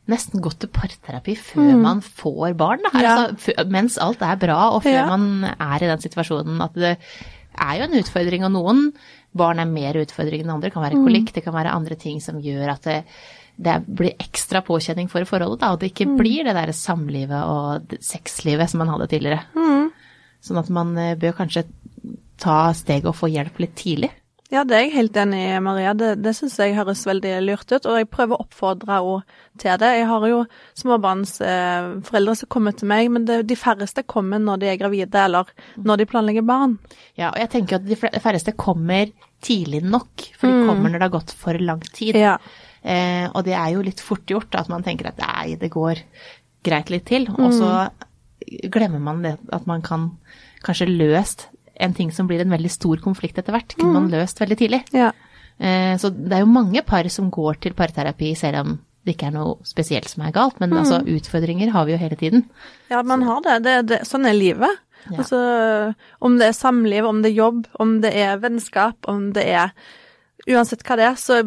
nesten 0.10 0.42
gått 0.44 0.60
til 0.64 0.72
parterapi 0.74 1.36
før 1.40 1.70
mm. 1.70 1.84
man 1.84 2.02
får 2.04 2.58
barn. 2.60 2.84
Ja. 2.98 3.14
Altså, 3.28 3.54
mens 3.72 4.00
alt 4.02 4.24
er 4.26 4.40
bra, 4.42 4.60
og 4.76 4.84
før 4.84 4.98
ja. 4.98 5.06
man 5.08 5.46
er 5.54 5.86
i 5.86 5.92
den 5.92 6.04
situasjonen 6.04 6.60
at 6.66 6.76
det 6.80 6.96
er 6.98 7.78
jo 7.78 7.86
en 7.86 8.00
utfordring, 8.00 8.48
og 8.48 8.56
noen 8.56 8.82
barn 9.38 9.62
er 9.62 9.70
mer 9.70 10.02
utfordring 10.02 10.44
enn 10.44 10.52
andre. 10.56 10.70
Det 10.70 10.76
kan 10.76 10.86
være 10.88 11.00
mm. 11.00 11.06
kolikk, 11.08 11.32
det 11.36 11.46
kan 11.46 11.56
være 11.56 11.76
andre 11.78 11.98
ting 12.00 12.20
som 12.24 12.42
gjør 12.44 12.74
at 12.74 12.90
det, 12.90 12.98
det 13.64 13.78
blir 13.86 14.18
ekstra 14.18 14.64
påkjenning 14.66 15.12
for 15.12 15.26
forholdet, 15.30 15.62
da, 15.62 15.72
og 15.74 15.82
det 15.82 15.94
ikke 15.94 16.10
mm. 16.10 16.18
blir 16.20 16.50
det 16.50 16.58
der 16.58 16.74
samlivet 16.76 17.46
og 17.46 17.96
sexlivet 18.04 18.74
som 18.74 18.84
man 18.84 18.92
hadde 18.96 19.12
tidligere. 19.14 19.46
Mm. 19.54 19.94
Sånn 20.44 20.60
at 20.60 20.74
man 20.74 20.98
eh, 21.00 21.16
bør 21.20 21.38
kanskje 21.38 21.68
ta 22.44 22.58
steget 22.76 23.08
og 23.08 23.16
få 23.16 23.30
hjelp 23.32 23.62
litt 23.64 23.78
tidlig. 23.80 24.12
Ja, 24.54 24.62
det 24.68 24.76
er 24.78 24.84
jeg 24.86 24.94
helt 24.94 25.16
enig 25.18 25.40
i, 25.48 25.54
Maria. 25.66 25.96
Det, 25.98 26.12
det 26.22 26.36
syns 26.38 26.60
jeg 26.62 26.76
høres 26.78 27.02
veldig 27.10 27.32
lurt 27.42 27.72
ut. 27.74 27.88
Og 27.90 27.96
jeg 27.98 28.10
prøver 28.14 28.38
å 28.38 28.44
oppfordre 28.44 29.00
henne 29.00 29.40
til 29.62 29.80
det. 29.82 29.90
Jeg 29.98 30.10
har 30.12 30.26
jo 30.30 30.42
småbarnsforeldre 30.78 32.36
eh, 32.36 32.40
som 32.44 32.52
kommer 32.54 32.76
til 32.78 32.92
meg, 32.92 33.10
men 33.16 33.26
det, 33.26 33.40
de 33.50 33.58
færreste 33.58 34.06
kommer 34.06 34.42
når 34.44 34.62
de 34.62 34.70
er 34.70 34.78
gravide 34.82 35.24
eller 35.26 35.50
når 35.82 36.04
de 36.04 36.08
planlegger 36.12 36.46
barn. 36.46 36.78
Ja, 37.18 37.32
og 37.32 37.40
jeg 37.42 37.50
tenker 37.56 37.80
at 37.80 37.88
de 37.88 37.98
færreste 37.98 38.54
kommer 38.54 39.10
tidlig 39.44 39.82
nok, 39.88 40.28
for 40.38 40.52
de 40.52 40.62
mm. 40.62 40.70
kommer 40.70 40.94
når 40.94 41.02
det 41.02 41.10
har 41.10 41.16
gått 41.18 41.34
for 41.40 41.66
lang 41.72 41.82
tid. 41.90 42.22
Ja. 42.22 42.38
Eh, 42.84 43.26
og 43.32 43.42
det 43.48 43.58
er 43.58 43.74
jo 43.74 43.84
litt 43.90 44.06
fort 44.06 44.30
gjort 44.30 44.54
at 44.60 44.70
man 44.70 44.86
tenker 44.86 45.10
at 45.10 45.22
nei, 45.24 45.56
det 45.58 45.74
går 45.74 46.04
greit 46.64 46.94
litt 46.94 47.10
til. 47.10 47.26
Og 47.40 47.58
så 47.58 47.72
mm. 47.90 48.70
glemmer 48.70 49.02
man 49.02 49.26
det 49.26 49.40
at 49.56 49.66
man 49.70 49.82
kan 49.82 50.12
kanskje 50.64 50.92
løst 50.94 51.50
en 51.74 51.94
ting 51.98 52.12
som 52.14 52.30
blir 52.30 52.44
en 52.44 52.54
veldig 52.54 52.72
stor 52.72 53.02
konflikt 53.04 53.38
etter 53.42 53.56
hvert, 53.56 53.76
kunne 53.78 53.96
man 53.96 54.10
mm. 54.10 54.14
løst 54.14 54.42
veldig 54.42 54.58
tidlig. 54.60 54.82
Ja. 54.94 55.12
Eh, 55.58 55.94
så 56.02 56.12
det 56.14 56.38
er 56.38 56.44
jo 56.44 56.54
mange 56.54 56.84
par 56.86 57.08
som 57.14 57.32
går 57.34 57.62
til 57.64 57.78
parterapi 57.78 58.34
selv 58.38 58.64
om 58.64 58.78
det 59.04 59.18
ikke 59.18 59.30
er 59.32 59.36
noe 59.36 59.58
spesielt 59.68 60.08
som 60.08 60.24
er 60.24 60.36
galt, 60.36 60.62
men 60.64 60.72
mm. 60.72 60.80
altså 60.80 61.02
utfordringer 61.04 61.74
har 61.74 61.88
vi 61.88 61.96
jo 61.96 62.00
hele 62.00 62.18
tiden. 62.20 62.46
Ja, 62.92 63.02
man 63.04 63.26
har 63.28 63.44
det. 63.44 63.58
det, 63.66 63.76
det 63.92 64.00
sånn 64.08 64.30
er 64.30 64.38
livet. 64.38 64.80
Ja. 65.10 65.18
Altså, 65.20 65.40
om 66.24 66.38
det 66.40 66.48
er 66.48 66.56
samliv, 66.56 67.04
om 67.10 67.20
det 67.24 67.34
er 67.34 67.42
jobb, 67.42 67.66
om 67.84 67.98
det 68.06 68.14
er 68.16 68.40
vennskap, 68.40 69.04
om 69.12 69.32
det 69.36 69.50
er 69.52 69.76
Uansett 70.44 70.82
hva 70.84 70.98
det 71.00 71.06
er, 71.08 71.14
så 71.16 71.38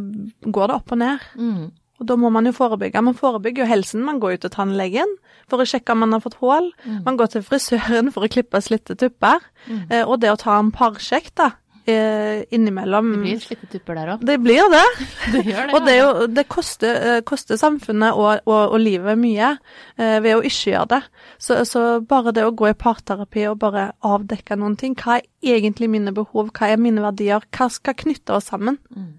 går 0.41 0.71
det 0.71 0.77
opp 0.79 0.93
og 0.95 0.97
ned. 1.03 1.25
Mm. 1.37 1.65
Og 2.01 2.09
da 2.11 2.17
må 2.21 2.31
man 2.33 2.49
jo 2.49 2.55
forebygge. 2.57 3.03
Man 3.05 3.17
forebygger 3.17 3.65
jo 3.65 3.71
helsen. 3.71 4.05
Man 4.05 4.21
går 4.21 4.37
jo 4.37 4.43
til 4.45 4.55
tannlegen 4.57 5.15
for 5.51 5.63
å 5.63 5.69
sjekke 5.69 5.95
om 5.95 6.03
man 6.05 6.17
har 6.17 6.25
fått 6.25 6.39
hull. 6.43 6.73
Mm. 6.85 6.99
Man 7.07 7.21
går 7.21 7.33
til 7.33 7.47
frisøren 7.47 8.11
for 8.15 8.27
å 8.27 8.33
klippe 8.33 8.61
slitte 8.65 8.99
tupper. 8.99 9.45
Mm. 9.67 9.85
Eh, 9.91 10.03
og 10.05 10.21
det 10.21 10.33
å 10.33 10.41
ta 10.41 10.59
en 10.61 10.73
parsjekk, 10.75 11.33
da, 11.39 11.53
eh, 11.87 12.45
innimellom 12.51 13.13
Det 13.13 13.23
blir 13.23 13.41
slitte 13.41 13.69
tupper 13.71 13.99
der 13.99 14.13
òg. 14.15 14.25
Det 14.27 14.37
blir 14.43 14.71
det. 14.73 14.85
det 15.33 15.43
det. 15.47 15.67
og 15.75 15.87
det, 15.87 15.97
jo, 15.99 16.27
det 16.27 16.47
koster, 16.49 16.97
eh, 16.97 17.21
koster, 17.27 17.59
samfunnet 17.61 18.15
og, 18.15 18.43
og, 18.47 18.73
og, 18.75 18.79
livet 18.81 19.19
mye 19.19 19.53
eh, 19.99 20.19
ved 20.25 20.37
å 20.37 20.43
ikke 20.45 20.73
gjøre 20.73 20.91
det. 20.97 21.03
Så, 21.39 21.61
så, 21.69 21.85
bare 22.07 22.35
det 22.37 22.47
å 22.47 22.55
gå 22.57 22.71
i 22.71 22.79
parterapi 22.79 23.47
og 23.51 23.61
bare 23.63 23.91
avdekke 24.07 24.59
noen 24.59 24.77
ting. 24.81 24.97
Hva 24.99 25.21
er 25.21 25.57
egentlig 25.57 25.91
mine 25.93 26.15
behov? 26.17 26.51
Hva 26.57 26.73
er 26.73 26.83
mine 26.83 27.05
verdier? 27.05 27.47
Hva 27.55 27.71
skal 27.73 27.97
knytte 27.99 28.37
oss 28.37 28.51
sammen? 28.53 28.81
Mm. 28.91 29.15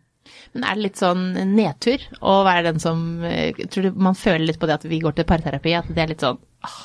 Men 0.53 0.65
er 0.65 0.77
det 0.77 0.85
litt 0.85 0.99
sånn 1.01 1.23
nedtur 1.55 2.03
å 2.21 2.41
være 2.47 2.67
den 2.71 2.81
som 2.83 3.23
eh, 3.25 3.57
Tror 3.67 3.87
du 3.87 4.03
man 4.07 4.17
føler 4.17 4.47
litt 4.49 4.59
på 4.61 4.69
det 4.69 4.79
at 4.79 4.87
vi 4.89 5.01
går 5.03 5.17
til 5.17 5.27
parterapi, 5.29 5.73
at 5.77 5.89
det 5.93 6.03
er 6.03 6.13
litt 6.13 6.25
sånn 6.25 6.39
åh, 6.39 6.83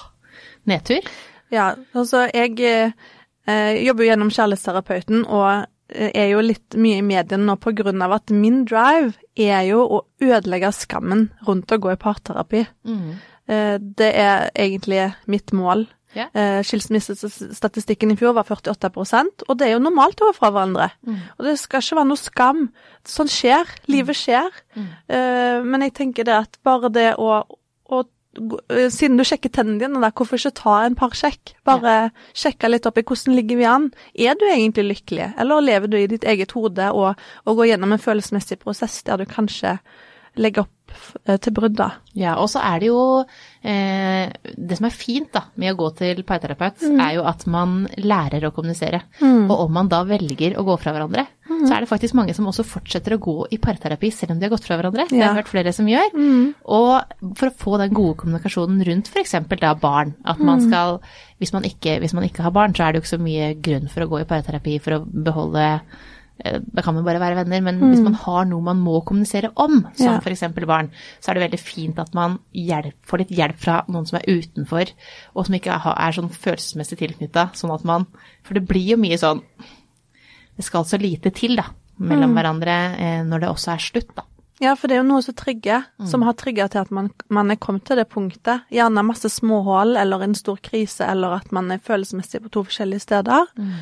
nedtur? 0.71 1.12
Ja, 1.52 1.73
altså 1.92 2.26
jeg 2.33 2.57
eh, 2.64 3.75
jobber 3.83 4.07
jo 4.07 4.11
gjennom 4.11 4.33
Kjærlighetsterapeuten 4.33 5.26
og 5.26 5.49
eh, 5.92 6.11
er 6.11 6.31
jo 6.33 6.45
litt 6.45 6.78
mye 6.81 7.02
i 7.02 7.07
mediene 7.07 7.45
nå 7.49 7.59
på 7.61 7.75
grunn 7.76 8.04
av 8.04 8.16
at 8.16 8.33
min 8.33 8.62
drive 8.69 9.14
er 9.37 9.66
jo 9.69 9.85
å 9.85 10.00
ødelegge 10.23 10.73
skammen 10.76 11.28
rundt 11.49 11.73
å 11.73 11.81
gå 11.83 11.92
i 11.92 12.00
parterapi. 12.00 12.64
Mm. 12.88 13.12
Eh, 13.52 13.76
det 13.81 14.12
er 14.16 14.49
egentlig 14.54 15.11
mitt 15.31 15.52
mål. 15.57 15.87
Yeah. 16.12 16.28
Eh, 16.37 16.61
skilsmissestatistikken 16.66 18.12
i 18.12 18.16
fjor 18.21 18.35
var 18.37 18.45
48% 18.45 19.47
og 19.49 19.59
det 19.59 19.69
er 19.69 19.76
jo 19.76 19.85
normalt 19.85 20.21
å 20.21 20.28
være 20.28 20.37
fra 20.37 20.50
hverandre. 20.52 20.88
Mm. 21.09 21.21
Og 21.38 21.47
det 21.49 21.54
skal 21.61 21.85
ikke 21.85 21.99
være 22.00 22.11
noe 22.11 22.21
skam. 22.21 22.66
Sånn 23.09 23.31
skjer. 23.33 23.71
Livet 23.90 24.19
skjer. 24.19 24.59
Mm. 24.76 24.90
Eh, 25.16 25.59
men 25.64 25.87
jeg 25.87 25.97
tenker 25.99 26.28
det 26.28 26.37
at 26.37 26.59
bare 26.66 26.92
det 26.92 27.09
å, 27.21 27.31
å 27.42 28.02
eh, 28.02 28.88
siden 28.92 29.16
du 29.21 29.25
sjekker 29.28 29.52
tennene 29.54 29.81
dine, 29.81 30.02
da, 30.04 30.12
hvorfor 30.12 30.40
ikke 30.40 30.54
ta 30.61 30.76
en 30.85 30.99
par 30.99 31.16
sjekk? 31.16 31.54
Bare 31.69 31.97
ja. 31.97 32.12
sjekke 32.45 32.71
litt 32.71 32.88
opp 32.88 33.00
i 33.00 33.07
hvordan 33.09 33.38
ligger 33.38 33.62
vi 33.62 33.69
an. 33.73 33.90
Er 34.12 34.38
du 34.38 34.47
egentlig 34.50 34.88
lykkelig, 34.90 35.33
eller 35.40 35.64
lever 35.64 35.92
du 35.92 35.99
i 36.00 36.09
ditt 36.12 36.28
eget 36.28 36.54
hode 36.57 36.92
og, 36.92 37.21
og 37.47 37.61
går 37.61 37.73
gjennom 37.73 37.97
en 37.97 38.04
følelsesmessig 38.04 38.61
prosess 38.62 39.00
der 39.09 39.23
du 39.23 39.28
kanskje 39.28 39.78
legger 40.40 40.66
opp 40.66 40.78
Eh, 41.25 41.38
til 41.42 41.54
brudd, 41.54 41.75
da. 41.78 41.88
Ja, 42.18 42.34
og 42.40 42.49
så 42.52 42.61
er 42.64 42.82
det 42.82 42.88
jo 42.90 43.02
eh, 43.22 44.28
Det 44.42 44.76
som 44.76 44.87
er 44.88 44.94
fint 44.94 45.30
da, 45.32 45.46
med 45.61 45.72
å 45.72 45.78
gå 45.78 45.88
til 46.00 46.22
parterapeut, 46.28 46.82
mm. 46.82 47.00
er 47.00 47.16
jo 47.16 47.26
at 47.28 47.46
man 47.50 47.84
lærer 48.00 48.49
å 48.49 48.52
kommunisere. 48.54 49.04
Mm. 49.22 49.46
Og 49.46 49.66
om 49.66 49.72
man 49.78 49.90
da 49.92 50.02
velger 50.08 50.58
å 50.58 50.66
gå 50.66 50.76
fra 50.82 50.94
hverandre, 50.94 51.25
mm. 51.49 51.64
så 51.64 51.75
er 51.76 51.84
det 51.84 51.90
faktisk 51.90 52.18
mange 52.18 52.37
som 52.37 52.49
også 52.50 52.66
fortsetter 52.68 53.16
å 53.16 53.20
gå 53.22 53.37
i 53.54 53.61
parterapi 53.62 54.12
selv 54.14 54.34
om 54.34 54.40
de 54.40 54.49
har 54.49 54.54
gått 54.54 54.68
fra 54.68 54.78
hverandre. 54.80 55.08
Det 55.11 55.20
har 55.20 55.32
vært 55.32 55.37
jeg 55.37 55.40
hørt 55.42 55.52
flere 55.54 55.75
som 55.76 55.90
gjør. 55.90 56.16
Og 56.78 57.34
for 57.40 57.50
å 57.50 57.56
få 57.64 57.82
den 57.82 57.96
gode 57.96 58.18
kommunikasjonen 58.22 58.82
rundt 58.88 59.12
f.eks. 59.12 59.37
da 59.52 59.75
barn, 59.78 60.16
at 60.28 60.42
man 60.42 60.62
skal 60.64 61.00
hvis 61.42 61.50
man, 61.50 61.64
ikke, 61.66 61.96
hvis 61.99 62.14
man 62.14 62.22
ikke 62.22 62.44
har 62.44 62.54
barn, 62.54 62.75
så 62.75 62.84
er 62.84 62.92
det 62.92 63.00
jo 63.00 63.02
ikke 63.02 63.16
så 63.16 63.22
mye 63.22 63.46
grunn 63.58 63.88
for 63.90 64.04
å 64.04 64.11
gå 64.12 64.20
i 64.22 64.28
parterapi 64.30 64.76
for 64.82 64.94
å 64.94 65.02
beholde 65.02 65.64
eh, 65.66 66.02
da 66.42 66.82
kan 66.82 66.94
man 66.96 67.04
bare 67.06 67.20
være 67.22 67.37
venner, 67.44 67.61
men 67.62 67.78
hvis 67.80 68.00
man 68.02 68.14
har 68.18 68.44
noe 68.50 68.62
man 68.66 68.80
må 68.82 69.04
kommunisere 69.06 69.52
om, 69.56 69.87
som 69.94 70.06
Ja. 70.06 70.18
f.eks. 70.18 70.42
barn, 70.66 70.90
så 71.20 71.30
er 71.30 71.34
det 71.38 71.44
veldig 71.50 71.61
fint 71.61 71.99
at 72.02 72.14
man 72.14 72.38
hjelp, 72.52 72.94
får 73.06 73.18
litt 73.22 73.30
hjelp 73.38 73.58
fra 73.62 73.84
noen 73.88 74.06
som 74.08 74.18
er 74.18 74.26
utenfor, 74.26 74.90
og 75.37 75.46
som 75.46 75.54
ikke 75.54 75.76
er 75.92 76.12
sånn 76.12 76.30
følelsesmessig 76.34 76.99
tilknytta, 76.99 77.50
sånn 77.54 77.75
at 77.75 77.84
man 77.84 78.06
For 78.42 78.54
det 78.54 78.66
blir 78.66 78.82
jo 78.94 78.96
mye 78.96 79.18
sånn 79.18 79.42
Det 80.56 80.64
skal 80.66 80.84
så 80.84 80.99
lite 81.00 81.30
til, 81.32 81.56
da, 81.56 81.64
mellom 81.99 82.34
hverandre 82.34 82.76
eh, 82.99 83.22
når 83.25 83.40
det 83.40 83.49
også 83.49 83.72
er 83.72 83.78
slutt, 83.78 84.14
da. 84.16 84.22
Ja, 84.61 84.75
for 84.76 84.87
det 84.87 84.94
er 84.94 85.00
jo 85.02 85.08
noe 85.08 85.22
som 85.22 85.34
trigger, 85.34 85.87
som 86.06 86.22
har 86.22 86.34
trigga 86.38 86.68
til 86.70 86.78
at 86.84 86.90
man, 86.94 87.08
man 87.28 87.50
er 87.50 87.56
kommet 87.56 87.84
til 87.88 87.96
det 87.99 88.04
punktet. 88.12 88.62
Gjerne 88.70 89.02
masse 89.02 89.26
småhull 89.32 89.96
eller 89.99 90.22
en 90.22 90.34
stor 90.38 90.56
krise, 90.62 91.02
eller 91.02 91.34
at 91.40 91.50
man 91.50 91.70
er 91.72 91.78
følelsesmessig 91.82 92.42
på 92.44 92.50
to 92.52 92.62
forskjellige 92.68 93.00
steder. 93.02 93.49
Eh, 93.58 93.80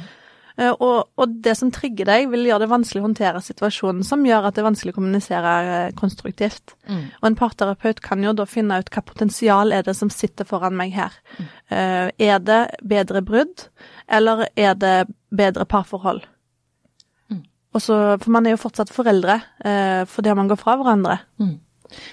Og, 0.61 1.09
og 1.17 1.37
det 1.45 1.55
som 1.57 1.71
trigger 1.73 2.05
deg, 2.05 2.27
vil 2.33 2.45
gjøre 2.45 2.65
det 2.67 2.71
vanskelig 2.71 3.01
å 3.01 3.07
håndtere 3.07 3.41
situasjonen, 3.41 4.03
som 4.05 4.25
gjør 4.27 4.49
at 4.49 4.57
det 4.57 4.61
er 4.61 4.69
vanskelig 4.69 4.93
å 4.93 4.99
kommunisere 4.99 5.53
konstruktivt. 5.97 6.75
konstruktivt. 6.91 7.15
Og 7.23 7.29
en 7.31 7.39
parterapeut 7.39 8.01
kan 8.05 8.23
jo 8.25 8.33
da 8.37 8.45
finne 8.45 8.79
ut 8.81 8.91
hva 8.93 9.03
potensial 9.07 9.73
er 9.73 9.83
det 9.87 9.95
som 9.97 10.11
sitter 10.11 10.45
foran 10.45 10.77
meg 10.77 10.93
her. 10.93 11.17
Eh, 11.71 12.11
Er 12.19 12.39
det 12.39 12.61
bedre 12.83 13.23
brudd, 13.23 13.69
eller 14.09 14.47
er 14.57 14.75
det 14.75 15.07
bedre 15.31 15.65
parforhold? 15.65 16.23
Og 17.73 17.81
så, 17.83 18.19
for 18.19 18.31
man 18.35 18.47
er 18.47 18.57
jo 18.57 18.65
fortsatt 18.65 18.91
foreldre 18.91 19.41
eh, 19.65 20.05
fordi 20.11 20.35
man 20.35 20.49
går 20.51 20.59
fra 20.59 20.77
hverandre. 20.77 21.19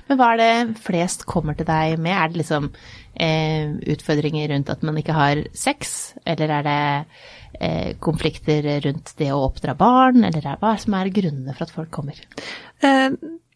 Men 0.07 0.19
hva 0.19 0.33
er 0.33 0.41
det 0.41 0.83
flest 0.83 1.25
kommer 1.29 1.57
til 1.57 1.67
deg 1.69 1.97
med? 1.99 2.13
Er 2.15 2.31
det 2.31 2.41
liksom 2.43 2.69
eh, 3.13 3.73
utfordringer 3.93 4.51
rundt 4.53 4.71
at 4.73 4.85
man 4.87 4.99
ikke 5.01 5.17
har 5.17 5.43
sex, 5.57 6.13
eller 6.25 6.53
er 6.59 6.67
det 6.67 6.79
eh, 7.59 7.91
konflikter 8.03 8.69
rundt 8.85 9.15
det 9.19 9.31
å 9.33 9.43
oppdra 9.47 9.77
barn, 9.77 10.23
eller 10.27 10.43
er, 10.43 10.61
hva 10.61 10.73
er 10.73 10.79
det 10.79 10.85
som 10.85 10.97
er 10.99 11.13
grunnene 11.15 11.57
for 11.57 11.67
at 11.67 11.75
folk 11.75 11.93
kommer? 11.93 12.21
Eh, 12.85 13.09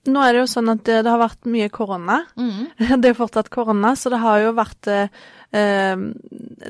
nå 0.10 0.22
er 0.26 0.34
det 0.34 0.42
jo 0.42 0.48
sånn 0.50 0.72
at 0.74 0.82
det, 0.88 1.02
det 1.06 1.12
har 1.14 1.22
vært 1.22 1.52
mye 1.52 1.70
korona. 1.74 2.24
Det 3.02 3.12
er 3.12 3.18
fortsatt 3.18 3.52
korona, 3.54 3.94
så 3.96 4.10
det 4.14 4.22
har 4.24 4.40
jo 4.42 4.54
vært 4.58 4.90
eh, 4.90 5.20
eh, 5.58 6.06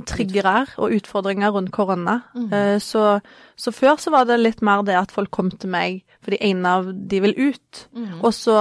triggere 0.10 0.56
og 0.82 0.98
utfordringer 0.98 1.54
rundt 1.56 1.72
korona. 1.76 2.20
Eh, 2.36 2.76
så, 2.84 3.22
så 3.56 3.74
før 3.76 3.96
så 4.02 4.12
var 4.14 4.28
det 4.28 4.42
litt 4.42 4.64
mer 4.66 4.84
det 4.88 5.00
at 5.00 5.16
folk 5.16 5.32
kom 5.34 5.52
til 5.54 5.72
meg 5.72 6.02
fordi 6.22 6.38
en 6.52 6.68
av 6.70 6.92
de 6.92 7.18
vil 7.24 7.32
ut, 7.40 7.80
og 8.22 8.30
så 8.36 8.58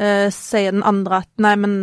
eh, 0.00 0.30
sier 0.34 0.72
den 0.72 0.82
andre 0.82 1.22
at 1.24 1.28
nei, 1.38 1.56
men 1.60 1.76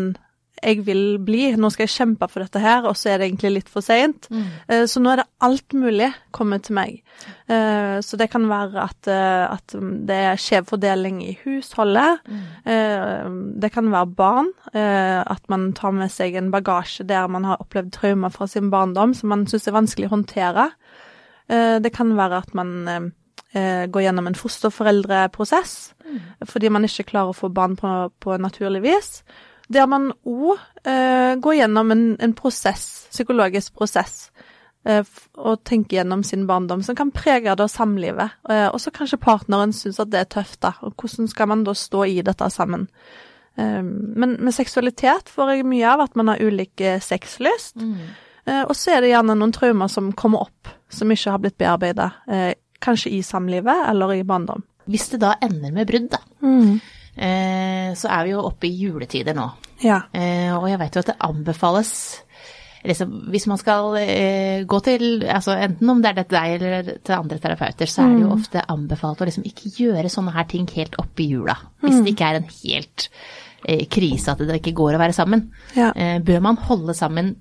jeg 0.57 0.79
vil 0.87 1.19
bli, 1.21 1.51
nå 1.53 1.69
skal 1.69 1.85
jeg 1.85 1.93
kjempe 1.93 2.25
for 2.33 2.41
dette 2.41 2.57
her, 2.63 2.81
og 2.89 2.95
så 2.97 3.11
er 3.11 3.19
det 3.21 3.27
egentlig 3.27 3.51
litt 3.59 3.67
for 3.69 3.85
seint. 3.85 4.25
Eh, 4.67 4.87
Så 4.89 4.97
nå 4.99 5.11
er 5.11 5.19
det 5.21 5.27
alt 5.45 5.75
mulig 5.77 6.07
kommet 6.33 6.63
til 6.65 6.73
meg. 6.73 7.03
Eh, 7.47 7.99
Så 8.01 8.17
det 8.17 8.31
kan 8.33 8.47
være 8.49 8.81
at, 8.87 9.07
eh, 9.07 9.53
at 9.53 9.75
det 10.07 10.17
er 10.17 10.35
skjev 10.41 10.65
fordeling 10.65 11.21
i 11.21 11.37
husholdet. 11.43 12.19
Eh, 12.65 13.29
Det 13.61 13.71
kan 13.71 13.91
være 13.91 14.15
barn. 14.15 14.49
At 14.73 15.47
man 15.47 15.73
tar 15.73 15.91
med 15.91 16.09
seg 16.09 16.35
en 16.35 16.49
bagasje 16.51 17.05
der 17.05 17.27
man 17.27 17.43
har 17.43 17.57
opplevd 17.61 17.91
traumer 17.91 18.31
fra 18.31 18.47
sin 18.47 18.71
barndom 18.71 19.13
som 19.13 19.29
man 19.29 19.45
syns 19.45 19.67
er 19.67 19.77
vanskelig 19.77 20.09
å 20.09 20.15
håndtere. 20.17 20.71
Det 21.47 21.93
kan 21.93 22.15
være 22.17 22.37
at 22.37 22.53
man 22.55 23.13
eh, 23.53 23.85
går 23.87 24.07
gjennom 24.07 24.27
en 24.27 24.37
fosterforeldreprosess 24.37 25.77
fordi 26.47 26.69
man 26.71 26.87
ikke 26.87 27.07
klarer 27.09 27.33
å 27.33 27.37
få 27.37 27.49
barn 27.51 27.75
på, 27.79 27.89
på 28.23 28.37
naturlig 28.39 28.83
vis. 28.85 29.09
Der 29.67 29.87
man 29.91 30.11
òg 30.27 30.55
eh, 30.87 31.35
går 31.43 31.57
gjennom 31.59 31.91
en, 31.91 32.05
en 32.23 32.35
prosess, 32.37 33.07
psykologisk 33.11 33.75
prosess, 33.75 34.29
eh, 34.87 35.03
og 35.35 35.65
tenker 35.67 35.99
gjennom 35.99 36.23
sin 36.23 36.45
barndom, 36.47 36.83
som 36.85 36.95
kan 36.95 37.11
prege 37.11 37.55
da 37.59 37.67
samlivet. 37.67 38.37
Eh, 38.49 38.69
og 38.69 38.79
så 38.79 38.93
kanskje 38.95 39.19
partneren 39.19 39.75
syns 39.75 39.99
at 39.99 40.13
det 40.13 40.21
er 40.21 40.31
tøft, 40.37 40.61
da. 40.63 40.77
Og 40.87 40.95
hvordan 40.95 41.27
skal 41.31 41.51
man 41.51 41.65
da 41.67 41.75
stå 41.75 42.05
i 42.07 42.21
dette 42.25 42.51
sammen? 42.53 42.87
Men 43.57 44.35
med 44.45 44.53
seksualitet 44.53 45.31
får 45.33 45.49
jeg 45.49 45.63
mye 45.65 45.87
av 45.89 46.03
at 46.03 46.17
man 46.19 46.27
har 46.29 46.43
ulik 46.45 46.77
sexlyst. 47.01 47.81
Eh, 48.47 48.63
og 48.63 48.75
så 48.77 48.95
er 48.95 49.03
det 49.03 49.11
gjerne 49.11 49.35
noen 49.35 49.53
traumer 49.55 49.91
som 49.91 50.11
kommer 50.15 50.47
opp, 50.47 50.71
som 50.93 51.11
ikke 51.11 51.33
har 51.33 51.41
blitt 51.43 51.57
bearbeida. 51.59 52.11
Kanskje 52.83 53.11
i 53.17 53.23
samlivet 53.25 53.89
eller 53.89 54.13
i 54.13 54.23
barndom. 54.27 54.63
Hvis 54.87 55.09
det 55.11 55.19
da 55.23 55.33
ender 55.43 55.73
med 55.75 55.87
brudd, 55.89 56.11
da, 56.13 56.21
eh, 57.17 57.89
så 57.97 58.11
er 58.13 58.23
vi 58.23 58.35
jo 58.35 58.45
oppe 58.47 58.69
i 58.69 58.75
juletider 58.77 59.35
nå. 59.35 59.49
Ja. 59.83 60.03
Eh, 60.13 60.53
og 60.55 60.69
jeg 60.69 60.79
vet 60.79 60.95
jo 60.95 61.03
at 61.03 61.11
det 61.11 61.19
anbefales 61.21 61.91
liksom, 62.87 63.11
Hvis 63.29 63.47
man 63.47 63.59
skal 63.61 63.97
eh, 63.99 64.63
gå 64.65 64.79
til 64.85 65.25
altså 65.29 65.53
Enten 65.53 65.91
om 65.91 66.01
det 66.01 66.13
er 66.13 66.23
deg 66.23 66.55
eller 66.55 66.87
til 67.03 67.13
andre 67.13 67.37
terapeuter, 67.37 67.89
så 67.89 68.05
er 68.05 68.15
det 68.15 68.23
jo 68.23 68.31
ofte 68.33 68.63
anbefalt 68.73 69.21
å 69.21 69.27
liksom 69.29 69.45
ikke 69.45 69.73
gjøre 69.75 70.09
sånne 70.09 70.33
her 70.33 70.47
ting 70.49 70.65
helt 70.73 70.97
opp 71.01 71.19
i 71.19 71.29
jula. 71.29 71.57
Hvis 71.83 71.99
det 72.01 72.15
ikke 72.15 72.31
er 72.31 72.39
en 72.39 72.49
helt 72.49 73.09
eh, 73.67 73.85
krise 73.91 74.33
at 74.33 74.41
det 74.47 74.61
ikke 74.61 74.77
går 74.77 74.97
å 74.97 75.03
være 75.03 75.17
sammen. 75.17 75.49
Ja. 75.75 75.91
Eh, 75.93 76.17
bør 76.25 76.41
man 76.47 76.57
holde 76.69 76.95
sammen 76.97 77.35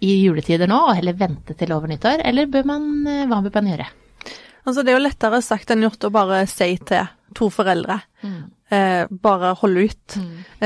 i 0.00 0.18
juletider 0.22 0.68
nå, 0.68 0.78
og 0.90 0.96
heller 0.98 1.16
vente 1.16 1.56
til 1.56 1.72
over 1.72 1.88
nyttår, 1.88 2.20
eller 2.28 2.50
bør 2.52 2.66
man, 2.68 2.90
hva 3.30 3.40
bør 3.40 3.54
man 3.56 3.70
gjøre? 3.72 3.86
Altså, 4.66 4.82
det 4.82 4.92
er 4.92 4.98
jo 4.98 5.06
lettere 5.06 5.40
sagt 5.44 5.70
enn 5.70 5.86
gjort 5.86 6.08
å 6.08 6.12
bare 6.14 6.42
si 6.50 6.72
til 6.82 7.06
to 7.36 7.48
foreldre. 7.52 8.00
Eh, 8.66 9.06
bare 9.22 9.52
holde 9.60 9.84
ut. 9.86 10.14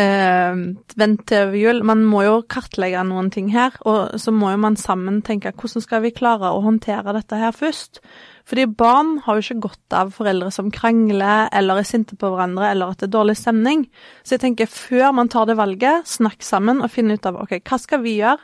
Eh, 0.01 0.61
vent 0.97 1.25
til 1.29 1.55
jul. 1.61 1.83
Man 1.85 2.07
må 2.09 2.23
jo 2.25 2.39
kartlegge 2.49 3.03
noen 3.05 3.29
ting 3.35 3.51
her, 3.53 3.77
og 3.85 4.17
så 4.21 4.33
må 4.33 4.55
jo 4.55 4.61
man 4.63 4.79
sammen 4.81 5.21
tenke 5.27 5.53
hvordan 5.53 5.85
skal 5.85 6.05
vi 6.07 6.15
klare 6.17 6.49
å 6.49 6.63
håndtere 6.65 7.13
dette 7.17 7.37
her 7.37 7.53
først? 7.53 8.01
Fordi 8.49 8.65
barn 8.73 9.19
har 9.27 9.37
jo 9.37 9.45
ikke 9.45 9.69
godt 9.69 9.99
av 10.01 10.15
foreldre 10.17 10.49
som 10.55 10.73
krangler 10.75 11.51
eller 11.53 11.83
er 11.83 11.87
sinte 11.87 12.17
på 12.17 12.33
hverandre, 12.33 12.73
eller 12.73 12.95
at 12.95 13.03
det 13.03 13.11
er 13.11 13.19
dårlig 13.19 13.37
stemning. 13.39 13.85
Så 14.25 14.39
jeg 14.39 14.47
tenker 14.47 14.73
før 14.73 15.13
man 15.21 15.29
tar 15.29 15.51
det 15.51 15.61
valget, 15.61 16.09
snakk 16.09 16.41
sammen 16.43 16.81
og 16.81 16.91
finn 16.91 17.13
ut 17.13 17.29
av 17.29 17.43
ok, 17.45 17.59
hva 17.61 17.79
skal 17.79 18.01
vi 18.07 18.17
gjøre 18.23 18.41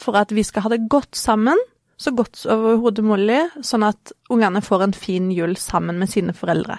for 0.00 0.16
at 0.18 0.32
vi 0.34 0.42
skal 0.42 0.64
ha 0.64 0.72
det 0.72 0.86
godt 0.90 1.14
sammen, 1.14 1.60
så 1.96 2.10
godt 2.16 2.36
som 2.36 2.58
overhodet 2.58 3.04
mulig, 3.04 3.40
sånn 3.62 3.84
at 3.86 4.12
ungene 4.30 4.60
får 4.62 4.82
en 4.82 4.92
fin 4.92 5.30
jul 5.32 5.54
sammen 5.56 5.98
med 5.98 6.08
sine 6.10 6.32
foreldre. 6.32 6.78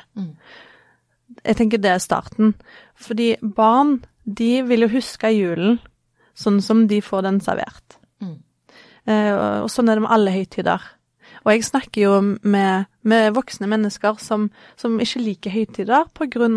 Jeg 1.46 1.56
tenker 1.58 1.78
det 1.82 1.92
er 1.92 2.00
starten. 2.04 2.54
Fordi 2.96 3.36
barn, 3.42 4.04
de 4.26 4.62
vil 4.64 4.82
jo 4.86 4.88
huske 4.96 5.32
julen 5.34 5.80
sånn 6.36 6.62
som 6.62 6.88
de 6.88 7.02
får 7.02 7.24
den 7.24 7.40
servert. 7.42 7.98
Eh, 9.08 9.34
og- 9.64 9.70
sånn 9.70 9.90
er 9.90 9.96
det 9.96 10.02
med 10.02 10.12
alle 10.12 10.32
høytider. 10.32 10.82
Og 11.46 11.52
jeg 11.54 11.64
snakker 11.64 12.02
jo 12.02 12.38
med, 12.44 12.88
med 13.04 13.34
voksne 13.36 13.68
mennesker 13.70 14.18
som, 14.20 14.50
som 14.76 14.98
ikke 15.00 15.22
liker 15.22 15.52
høytider, 15.52 16.06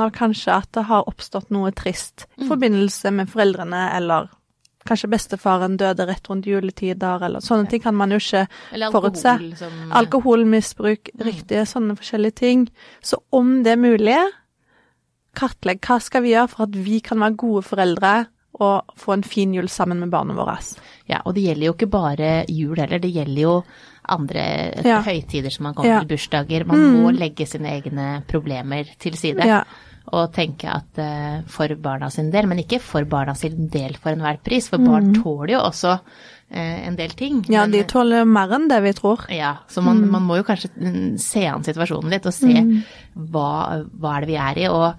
av 0.01 0.13
kanskje 0.13 0.55
at 0.57 0.73
det 0.73 0.85
har 0.89 1.05
oppstått 1.07 1.51
noe 1.51 1.71
trist 1.73 2.27
i 2.39 2.47
forbindelse 2.49 3.13
med 3.13 3.29
foreldrene, 3.29 3.91
eller 3.95 4.31
kanskje 4.87 5.11
bestefaren 5.11 5.77
døde 5.81 6.07
rett 6.09 6.29
rundt 6.31 6.47
juletider, 6.47 7.23
eller 7.27 7.41
sånne 7.45 7.69
ting 7.69 7.83
kan 7.83 7.97
man 7.99 8.11
jo 8.15 8.21
ikke 8.23 8.47
Eller 8.73 8.93
forutse. 8.95 9.29
alkohol 9.29 9.57
som 9.59 9.93
Alkoholmisbruk, 10.01 11.11
riktig, 11.21 11.67
sånne 11.69 11.97
forskjellige 11.99 12.35
ting. 12.35 12.69
Så 13.03 13.19
om 13.33 13.63
det 13.65 13.75
er 13.75 13.83
mulig, 13.83 14.19
kartlegg 15.39 15.81
hva 15.85 16.01
skal 16.03 16.25
vi 16.25 16.33
gjøre 16.35 16.51
for 16.55 16.67
at 16.69 16.77
vi 16.89 17.01
kan 17.05 17.21
være 17.23 17.39
gode 17.39 17.63
foreldre 17.69 18.15
og 18.59 18.97
få 18.99 19.13
en 19.15 19.23
fin 19.27 19.53
jul 19.55 19.69
sammen 19.71 20.01
med 20.03 20.11
barna 20.11 20.35
våre. 20.35 20.57
Ja, 21.07 21.21
og 21.25 21.37
det 21.37 21.45
gjelder 21.45 21.69
jo 21.69 21.75
ikke 21.77 21.91
bare 21.93 22.31
jul 22.51 22.79
heller, 22.81 22.99
det 22.99 23.13
gjelder 23.15 23.43
jo 23.43 23.53
andre 24.09 24.47
Ja. 24.85 25.03
høytider 25.03 25.53
som 25.53 25.65
man 25.69 25.75
kommer 25.75 25.91
Ja. 25.91 25.99
til, 26.01 26.09
bursdager. 26.17 26.67
Man 26.67 26.79
må 27.03 27.13
legge 27.17 27.47
sine 27.47 27.69
egne 27.81 28.23
problemer 28.27 28.85
til 28.99 29.17
side. 29.17 29.45
Ja. 29.47 29.63
Og 30.11 30.33
tenke 30.33 30.65
at 30.73 30.97
uh, 30.99 31.43
for 31.47 31.69
barna 31.77 32.09
sin 32.11 32.31
del, 32.33 32.47
men 32.49 32.59
ikke 32.63 32.81
for 32.81 33.05
barna 33.05 33.35
sin 33.37 33.69
del 33.69 33.93
for 34.01 34.11
enhver 34.15 34.39
pris, 34.43 34.69
for 34.73 34.79
barn 34.81 35.13
tåler 35.13 35.53
jo 35.53 35.59
også 35.61 35.99
uh, 36.01 36.87
en 36.89 36.97
del 36.97 37.11
ting. 37.11 37.43
ja, 37.47 37.67
men, 37.67 37.73
de 37.73 37.83
tåler 37.85 38.25
mer 38.25 38.49
enn 38.57 38.69
det 38.71 38.83
vi 38.83 38.93
tror. 38.97 39.27
ja, 39.29 39.57
så 39.69 39.83
man, 39.85 40.01
man 40.11 40.23
må 40.23 40.39
jo 40.39 40.45
kanskje 40.49 40.71
mm, 40.81 41.19
se 41.21 41.45
an 41.47 41.63
situasjonen 41.63 42.09
litt 42.11 42.25
og 42.25 42.33
se 42.33 42.55
hva, 43.15 43.85
hva 44.01 44.17
er 44.17 44.21
det 44.25 44.29
vi 44.33 44.37
er 44.41 44.59
i, 44.65 44.67
og 44.73 44.87
eh, 44.95 44.97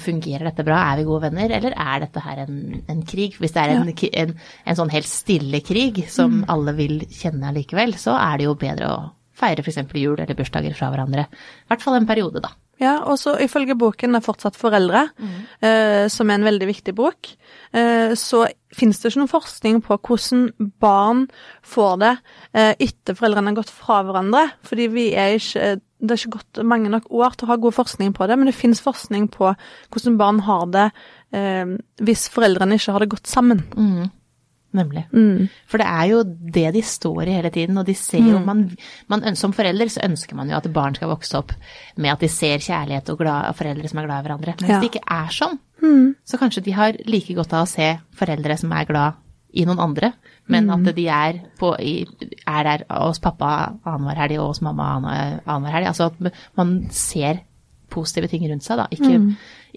fungerer 0.00 0.46
dette 0.46 0.64
bra, 0.64 0.78
er 0.92 1.00
vi 1.00 1.06
gode 1.08 1.26
venner, 1.26 1.50
eller 1.56 1.74
er 1.74 2.04
dette 2.04 2.22
her 2.22 2.44
en, 2.44 2.60
en 2.88 3.02
krig? 3.04 3.34
Hvis 3.42 3.52
det 3.52 3.64
er 3.64 3.72
en, 3.74 3.90
ja. 3.90 4.10
en, 4.22 4.32
en 4.64 4.78
sånn 4.78 4.92
helt 4.94 5.10
stille 5.10 5.60
krig 5.66 6.04
som 6.08 6.44
alle 6.48 6.72
vil 6.78 7.02
kjenne 7.10 7.50
allikevel, 7.50 7.96
så 8.00 8.14
er 8.16 8.40
det 8.40 8.46
jo 8.46 8.54
bedre 8.60 8.92
å 8.92 8.98
feire 9.34 9.64
f.eks. 9.64 9.80
jul 9.98 10.18
eller 10.18 10.38
bursdager 10.38 10.76
fra 10.78 10.92
hverandre. 10.92 11.26
I 11.26 11.72
hvert 11.72 11.82
fall 11.84 11.98
en 11.98 12.08
periode, 12.08 12.44
da. 12.44 12.54
Ja, 12.82 12.96
og 13.06 13.20
så 13.22 13.36
ifølge 13.42 13.76
boken 13.78 14.18
er 14.18 14.24
fortsatt 14.24 14.56
foreldre, 14.58 15.06
eh, 15.62 16.06
som 16.10 16.30
er 16.30 16.40
en 16.40 16.46
veldig 16.48 16.66
viktig 16.72 16.94
bok, 16.98 17.30
eh, 17.72 18.14
så 18.18 18.44
finnes 18.74 18.98
det 18.98 19.12
ikke 19.12 19.20
noen 19.22 19.30
forskning 19.30 19.78
på 19.86 19.98
hvordan 20.08 20.48
barn 20.82 21.28
får 21.62 21.94
det 22.02 22.14
eh, 22.52 22.72
etter 22.88 23.14
foreldrene 23.14 23.52
har 23.52 23.60
gått 23.60 23.70
fra 23.70 24.00
hverandre. 24.02 24.48
Fordi 24.66 24.88
vi 24.90 25.06
er 25.14 25.36
ikke 25.38 25.76
det 26.00 26.10
er 26.10 26.20
ikke 26.20 26.38
gått 26.38 26.64
mange 26.66 26.90
nok 26.92 27.06
år 27.10 27.36
til 27.38 27.46
å 27.46 27.52
ha 27.52 27.56
god 27.56 27.74
forskning 27.76 28.12
på 28.16 28.26
det, 28.28 28.36
men 28.38 28.46
det 28.50 28.54
finnes 28.58 28.82
forskning 28.82 29.28
på 29.32 29.54
hvordan 29.94 30.18
barn 30.20 30.40
har 30.44 30.66
det 30.74 30.88
eh, 31.32 31.76
hvis 32.04 32.28
foreldrene 32.34 32.76
ikke 32.78 32.92
har 32.92 33.00
det 33.04 33.12
godt 33.14 33.30
sammen. 33.30 33.62
Mm. 33.76 34.10
Nemlig. 34.74 35.04
Mm. 35.14 35.48
For 35.70 35.78
det 35.78 35.86
er 35.86 36.08
jo 36.10 36.22
det 36.26 36.66
de 36.74 36.80
står 36.82 37.28
i 37.30 37.36
hele 37.36 37.50
tiden, 37.54 37.78
og 37.78 37.86
de 37.86 37.94
ser 37.94 38.18
jo 38.26 38.40
man, 38.42 38.64
man, 39.06 39.22
Som 39.38 39.52
forelder 39.54 39.86
så 39.86 40.02
ønsker 40.02 40.34
man 40.34 40.50
jo 40.50 40.56
at 40.58 40.66
barn 40.74 40.96
skal 40.98 41.12
vokse 41.12 41.38
opp 41.38 41.52
med 41.96 42.10
at 42.10 42.24
de 42.24 42.28
ser 42.28 42.58
kjærlighet 42.58 43.12
og 43.14 43.20
glad, 43.22 43.54
foreldre 43.54 43.88
som 43.88 44.00
er 44.02 44.08
glad 44.08 44.24
i 44.24 44.26
hverandre. 44.26 44.54
Men 44.58 44.66
hvis 44.66 44.74
Ja. 44.74 44.80
det 44.80 44.90
ikke 44.90 45.06
er 45.10 45.30
sånn, 45.30 45.58
Mm. 45.84 46.14
så 46.26 46.38
kanskje 46.38 46.62
de 46.64 46.70
har 46.72 46.92
like 47.06 47.34
godt 47.34 47.52
av 47.52 47.66
å 47.66 47.68
se 47.68 48.00
foreldre 48.16 48.58
som 48.58 48.72
er 48.72 48.84
glad 48.86 49.14
i 49.54 49.64
noen 49.68 49.78
andre, 49.78 50.12
men 50.50 50.68
at 50.74 50.88
de 50.96 51.04
er, 51.08 51.38
på, 51.60 51.72
er 51.78 52.66
der 52.66 52.84
hos 52.90 53.20
pappa 53.22 53.50
annenhver 53.86 54.18
helg 54.24 54.38
og 54.42 54.48
hos 54.52 54.60
mamma 54.66 54.88
anne- 54.98 55.40
annenhver 55.46 55.76
helg. 55.78 55.86
Altså 55.92 56.08
at 56.10 56.32
man 56.58 56.72
ser 56.90 57.42
positive 57.94 58.26
ting 58.28 58.42
rundt 58.50 58.64
seg, 58.66 58.80
da. 58.80 58.88
Ikke, 58.90 59.20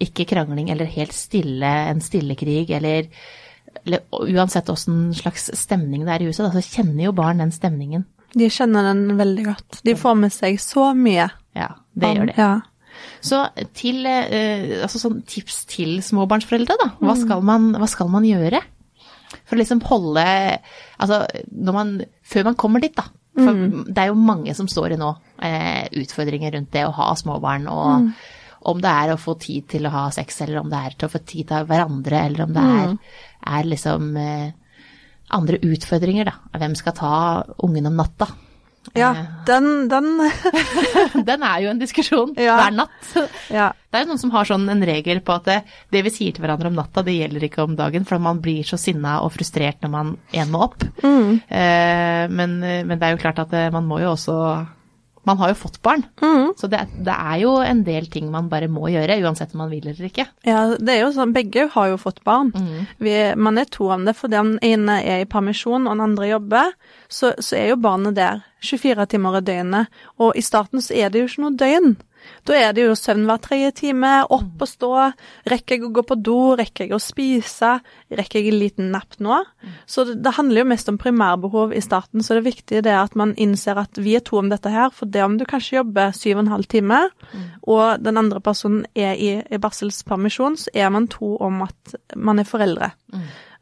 ikke 0.08 0.26
krangling 0.32 0.72
eller 0.74 0.90
helt 0.90 1.14
stille, 1.14 1.70
en 1.92 2.02
stille 2.02 2.36
krig, 2.40 2.72
eller, 2.74 3.06
eller 3.86 4.02
uansett 4.12 4.70
åssen 4.74 5.12
slags 5.14 5.52
stemning 5.54 6.06
det 6.08 6.16
er 6.16 6.26
i 6.26 6.30
huset, 6.32 6.48
da, 6.48 6.52
så 6.58 6.66
kjenner 6.82 7.06
jo 7.06 7.14
barn 7.18 7.44
den 7.44 7.54
stemningen. 7.54 8.08
De 8.38 8.50
kjenner 8.52 8.90
den 8.90 9.14
veldig 9.18 9.46
godt. 9.46 9.78
De 9.88 9.94
får 9.96 10.18
med 10.20 10.34
seg 10.36 10.58
så 10.60 10.90
mye. 10.98 11.30
Ja, 11.56 11.70
det 11.96 12.10
gjør 12.18 12.32
det. 12.32 12.36
Ja. 12.42 12.50
Så 13.22 13.44
til, 13.78 14.02
eh, 14.10 14.82
altså 14.82 15.00
sånn 15.00 15.22
tips 15.30 15.62
til 15.70 16.00
småbarnsforeldre, 16.02 16.76
da. 16.82 16.90
Hva 17.00 17.14
skal 17.22 17.46
man, 17.46 17.70
hva 17.78 17.88
skal 17.90 18.10
man 18.10 18.26
gjøre? 18.26 18.60
For 19.44 19.56
å 19.56 19.60
liksom 19.60 19.82
holde 19.90 20.24
Altså, 20.98 21.24
man 21.52 21.98
Før 22.24 22.48
man 22.50 22.60
kommer 22.60 22.84
dit, 22.84 22.96
da. 22.96 23.08
For 23.38 23.54
det 23.94 24.02
er 24.02 24.10
jo 24.10 24.18
mange 24.18 24.54
som 24.58 24.66
står 24.66 24.96
i 24.96 24.98
nå 24.98 25.12
eh, 25.46 25.86
utfordringer 26.02 26.56
rundt 26.56 26.72
det 26.74 26.88
å 26.88 26.94
ha 26.98 27.12
småbarn, 27.20 27.68
og 27.70 28.08
om 28.72 28.80
det 28.82 28.90
er 28.90 29.14
å 29.14 29.20
få 29.22 29.36
tid 29.38 29.68
til 29.70 29.86
å 29.86 29.92
ha 29.94 30.08
sex, 30.16 30.42
eller 30.42 30.64
om 30.64 30.72
det 30.72 30.80
er 30.80 30.96
til 30.98 31.06
å 31.06 31.14
få 31.14 31.22
tid 31.22 31.52
til 31.52 31.68
hverandre, 31.70 32.24
eller 32.26 32.48
om 32.48 32.56
det 32.56 32.64
er, 32.80 32.96
er 33.54 33.70
liksom 33.70 34.10
eh, 34.18 34.50
andre 35.38 35.62
utfordringer, 35.70 36.32
da. 36.32 36.58
Hvem 36.58 36.76
skal 36.80 36.98
ta 36.98 37.14
ungen 37.68 37.92
om 37.92 38.02
natta? 38.02 38.32
Ja, 38.96 39.12
Eh. 39.18 39.26
den, 39.48 39.88
den 39.90 40.08
Den 41.28 41.44
er 41.44 41.60
jo 41.64 41.70
en 41.74 41.80
diskusjon 41.82 42.34
Ja. 42.38 42.56
hver 42.60 42.76
natt. 42.76 43.10
Ja. 43.52 43.72
Det 43.92 44.00
er 44.02 44.06
jo 44.06 44.12
noen 44.12 44.20
som 44.22 44.32
har 44.36 44.46
sånn 44.46 44.68
en 44.70 44.84
regel 44.86 45.22
på 45.26 45.36
at 45.36 45.46
det, 45.48 45.58
det 45.92 46.04
vi 46.06 46.12
sier 46.14 46.36
til 46.36 46.44
hverandre 46.46 46.68
om 46.72 46.76
natta, 46.78 47.04
det 47.08 47.16
gjelder 47.18 47.48
ikke 47.48 47.64
om 47.64 47.76
dagen, 47.80 48.06
for 48.06 48.20
man 48.20 48.42
blir 48.44 48.64
så 48.68 48.78
sinna 48.80 49.20
og 49.24 49.32
frustrert 49.36 49.82
når 49.84 49.90
man 49.94 50.16
en 50.34 50.52
må 50.54 50.64
opp. 50.68 50.84
Mm. 51.04 51.42
Eh, 51.50 52.24
men, 52.30 52.60
men 52.60 52.96
det 52.98 53.04
er 53.08 53.16
jo 53.16 53.22
klart 53.24 53.40
at 53.44 53.54
eh, 53.58 53.70
man 53.74 53.88
må 53.88 54.00
jo 54.04 54.14
også 54.16 54.40
Man 55.28 55.36
har 55.42 55.50
jo 55.52 55.56
fått 55.60 55.82
barn, 55.84 56.06
Mm. 56.24 56.54
så 56.56 56.70
det, 56.72 56.86
det 57.04 57.12
er 57.12 57.42
jo 57.42 57.58
en 57.60 57.82
del 57.84 58.06
ting 58.08 58.30
man 58.32 58.46
bare 58.48 58.70
må 58.72 58.88
gjøre, 58.88 59.18
uansett 59.26 59.52
om 59.52 59.60
man 59.60 59.70
vil 59.74 59.84
eller 59.90 60.08
ikke. 60.08 60.24
Ja, 60.48 60.62
det 60.80 60.94
er 60.94 61.02
jo 61.02 61.10
sånn, 61.12 61.34
begge 61.36 61.66
har 61.74 61.90
jo 61.92 61.98
fått 62.00 62.22
barn. 62.24 62.54
Mm. 62.56 62.86
Vi, 63.04 63.16
man 63.36 63.58
er 63.60 63.68
to 63.68 63.90
om 63.92 64.06
det, 64.08 64.14
for 64.16 64.32
den 64.32 64.54
ene 64.64 65.02
er 65.04 65.26
i 65.26 65.28
permisjon 65.28 65.84
og 65.84 65.98
den 65.98 66.06
andre 66.06 66.30
jobber. 66.30 66.72
Så, 67.12 67.34
så 67.44 67.58
er 67.60 67.74
jo 67.74 67.82
barnet 67.84 68.16
der 68.16 68.40
24 68.64 69.06
timer 69.14 69.40
i 69.40 69.46
døgnet, 69.46 69.98
og 70.22 70.38
i 70.38 70.44
starten 70.46 70.82
så 70.84 70.96
er 70.98 71.12
det 71.12 71.22
jo 71.22 71.32
ikke 71.32 71.44
noe 71.46 71.58
døgn. 71.60 71.96
Da 72.48 72.56
er 72.58 72.74
det 72.76 72.86
jo 72.86 72.96
søvn 72.98 73.26
hver 73.28 73.40
tredje 73.44 73.72
time, 73.84 74.10
opp 74.34 74.64
og 74.64 74.70
stå. 74.70 74.90
Rekker 75.52 75.78
jeg 75.78 75.86
å 75.88 75.92
gå 75.96 76.04
på 76.08 76.18
do? 76.20 76.38
Rekker 76.60 76.88
jeg 76.88 76.96
å 76.96 77.02
spise? 77.02 77.78
Rekker 78.14 78.42
jeg 78.42 78.52
en 78.52 78.60
liten 78.62 78.90
napp 78.94 79.20
nå? 79.24 79.40
Så 79.90 80.06
det, 80.08 80.18
det 80.26 80.36
handler 80.38 80.64
jo 80.64 80.70
mest 80.72 80.92
om 80.92 81.00
primærbehov 81.02 81.76
i 81.78 81.84
starten, 81.84 82.24
så 82.26 82.38
det 82.38 82.48
viktige 82.48 82.84
er 82.86 83.02
at 83.04 83.18
man 83.20 83.36
innser 83.40 83.80
at 83.80 84.00
vi 84.02 84.16
er 84.18 84.26
to 84.28 84.40
om 84.42 84.52
dette 84.52 84.72
her. 84.74 84.92
For 84.96 85.10
det 85.12 85.24
om 85.26 85.38
du 85.40 85.46
kanskje 85.48 85.80
jobber 85.80 86.16
syv 86.16 86.38
og 86.38 86.46
en 86.46 86.54
halv 86.56 86.70
time, 86.72 87.02
og 87.68 88.04
den 88.04 88.20
andre 88.20 88.42
personen 88.44 88.86
er 88.96 89.16
i, 89.16 89.34
i 89.44 89.62
barselspermisjon, 89.62 90.58
så 90.66 90.74
er 90.74 90.92
man 90.94 91.10
to 91.12 91.36
om 91.44 91.62
at 91.68 92.00
man 92.16 92.42
er 92.42 92.50
foreldre. 92.50 92.94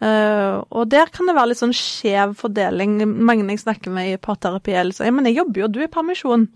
Eh, 0.03 0.63
og 0.75 0.89
der 0.91 1.07
kan 1.13 1.25
det 1.29 1.35
være 1.37 1.53
litt 1.53 1.61
sånn 1.61 1.71
skjev 1.75 2.33
fordeling. 2.35 2.97
Mange 3.07 3.45
jeg 3.47 3.61
snakker 3.63 3.93
med 3.95 4.11
i 4.11 4.17
parterapi, 4.19 4.73
ja, 4.75 5.11
men 5.15 5.25
jeg 5.29 5.37
jobber 5.39 5.61
jo, 5.61 5.67
du 5.71 5.79
er 5.79 5.87
i 5.87 5.93
permisjon. 5.93 6.47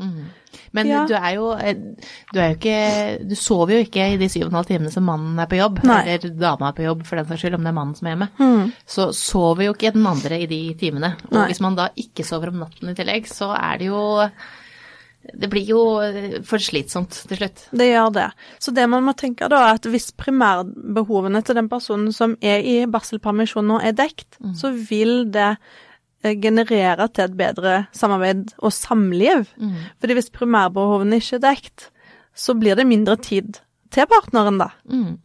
Men 0.74 0.88
Ja. 0.89 1.05
du 1.05 1.13
er 1.13 1.36
jo 1.36 1.51
eh, 1.53 1.75
Du 2.34 2.39
er 2.39 2.50
jo 2.50 2.55
ikke 2.58 3.27
Du 3.29 3.36
sover 3.38 3.75
jo 3.75 3.84
ikke 3.86 4.08
i 4.15 4.17
de 4.17 4.27
syv 4.29 4.48
og 4.48 4.50
en 4.50 4.58
halv 4.58 4.65
timene 4.65 4.91
som 4.91 5.05
mannen 5.05 5.38
er 5.39 5.46
på 5.46 5.60
jobb, 5.60 5.84
Nei. 5.86 6.00
eller 6.08 6.34
dama 6.34 6.69
er 6.69 6.74
på 6.74 6.84
jobb, 6.88 7.03
for 7.05 7.15
den 7.22 7.27
saks 7.29 7.41
skyld, 7.43 7.55
om 7.60 7.62
det 7.67 7.69
er 7.69 7.77
mannen 7.77 7.96
som 7.96 8.08
er 8.10 8.15
hjemme. 8.15 8.29
Mm. 8.39 8.72
Så 8.89 9.10
sover 9.13 9.65
jo 9.67 9.74
ikke 9.75 9.93
den 9.93 10.08
andre 10.10 10.41
i 10.41 10.48
de 10.50 10.62
timene. 10.79 11.15
Og 11.29 11.38
Nei. 11.38 11.48
hvis 11.51 11.62
man 11.62 11.75
da 11.77 11.89
ikke 11.96 12.25
sover 12.25 12.50
om 12.50 12.60
natten 12.65 12.89
i 12.89 12.96
tillegg, 12.98 13.29
så 13.29 13.51
er 13.55 13.77
det 13.77 13.88
jo 13.91 14.01
Det 15.20 15.50
blir 15.52 15.68
jo 15.68 15.82
eh, 16.02 16.40
for 16.48 16.64
slitsomt 16.64 17.18
til 17.30 17.42
slutt. 17.42 17.66
Det 17.75 17.90
gjør 17.90 18.14
det. 18.16 18.27
Så 18.64 18.72
det 18.75 18.88
man 18.90 19.03
må 19.05 19.14
tenke 19.20 19.50
da, 19.51 19.62
er 19.68 19.79
at 19.79 19.88
hvis 19.92 20.10
primærbehovene 20.18 21.42
til 21.46 21.60
den 21.60 21.70
personen 21.72 22.14
som 22.16 22.38
er 22.42 22.64
i 22.64 22.79
barselpermisjon 22.90 23.68
nå 23.68 23.82
er 23.84 23.96
dekt, 23.98 24.40
så 24.58 24.72
vil 24.72 25.27
det 25.34 25.51
eh, 26.24 26.36
generere 26.40 27.10
til 27.12 27.27
et 27.27 27.40
bedre 27.40 27.77
samarbeid 27.96 28.55
og 28.58 28.74
samliv. 28.75 29.50
Fordi 30.00 30.18
hvis 30.18 30.32
primærbehovene 30.36 31.20
ikke 31.20 31.42
er 31.42 31.48
dekt, 31.50 31.90
så 32.34 32.55
blir 32.55 32.79
det 32.79 32.88
mindre 32.88 33.18
tid 33.20 33.60
til 33.92 34.08
partneren, 34.08 34.62
da. 34.62 34.72
Mm. 34.88 35.18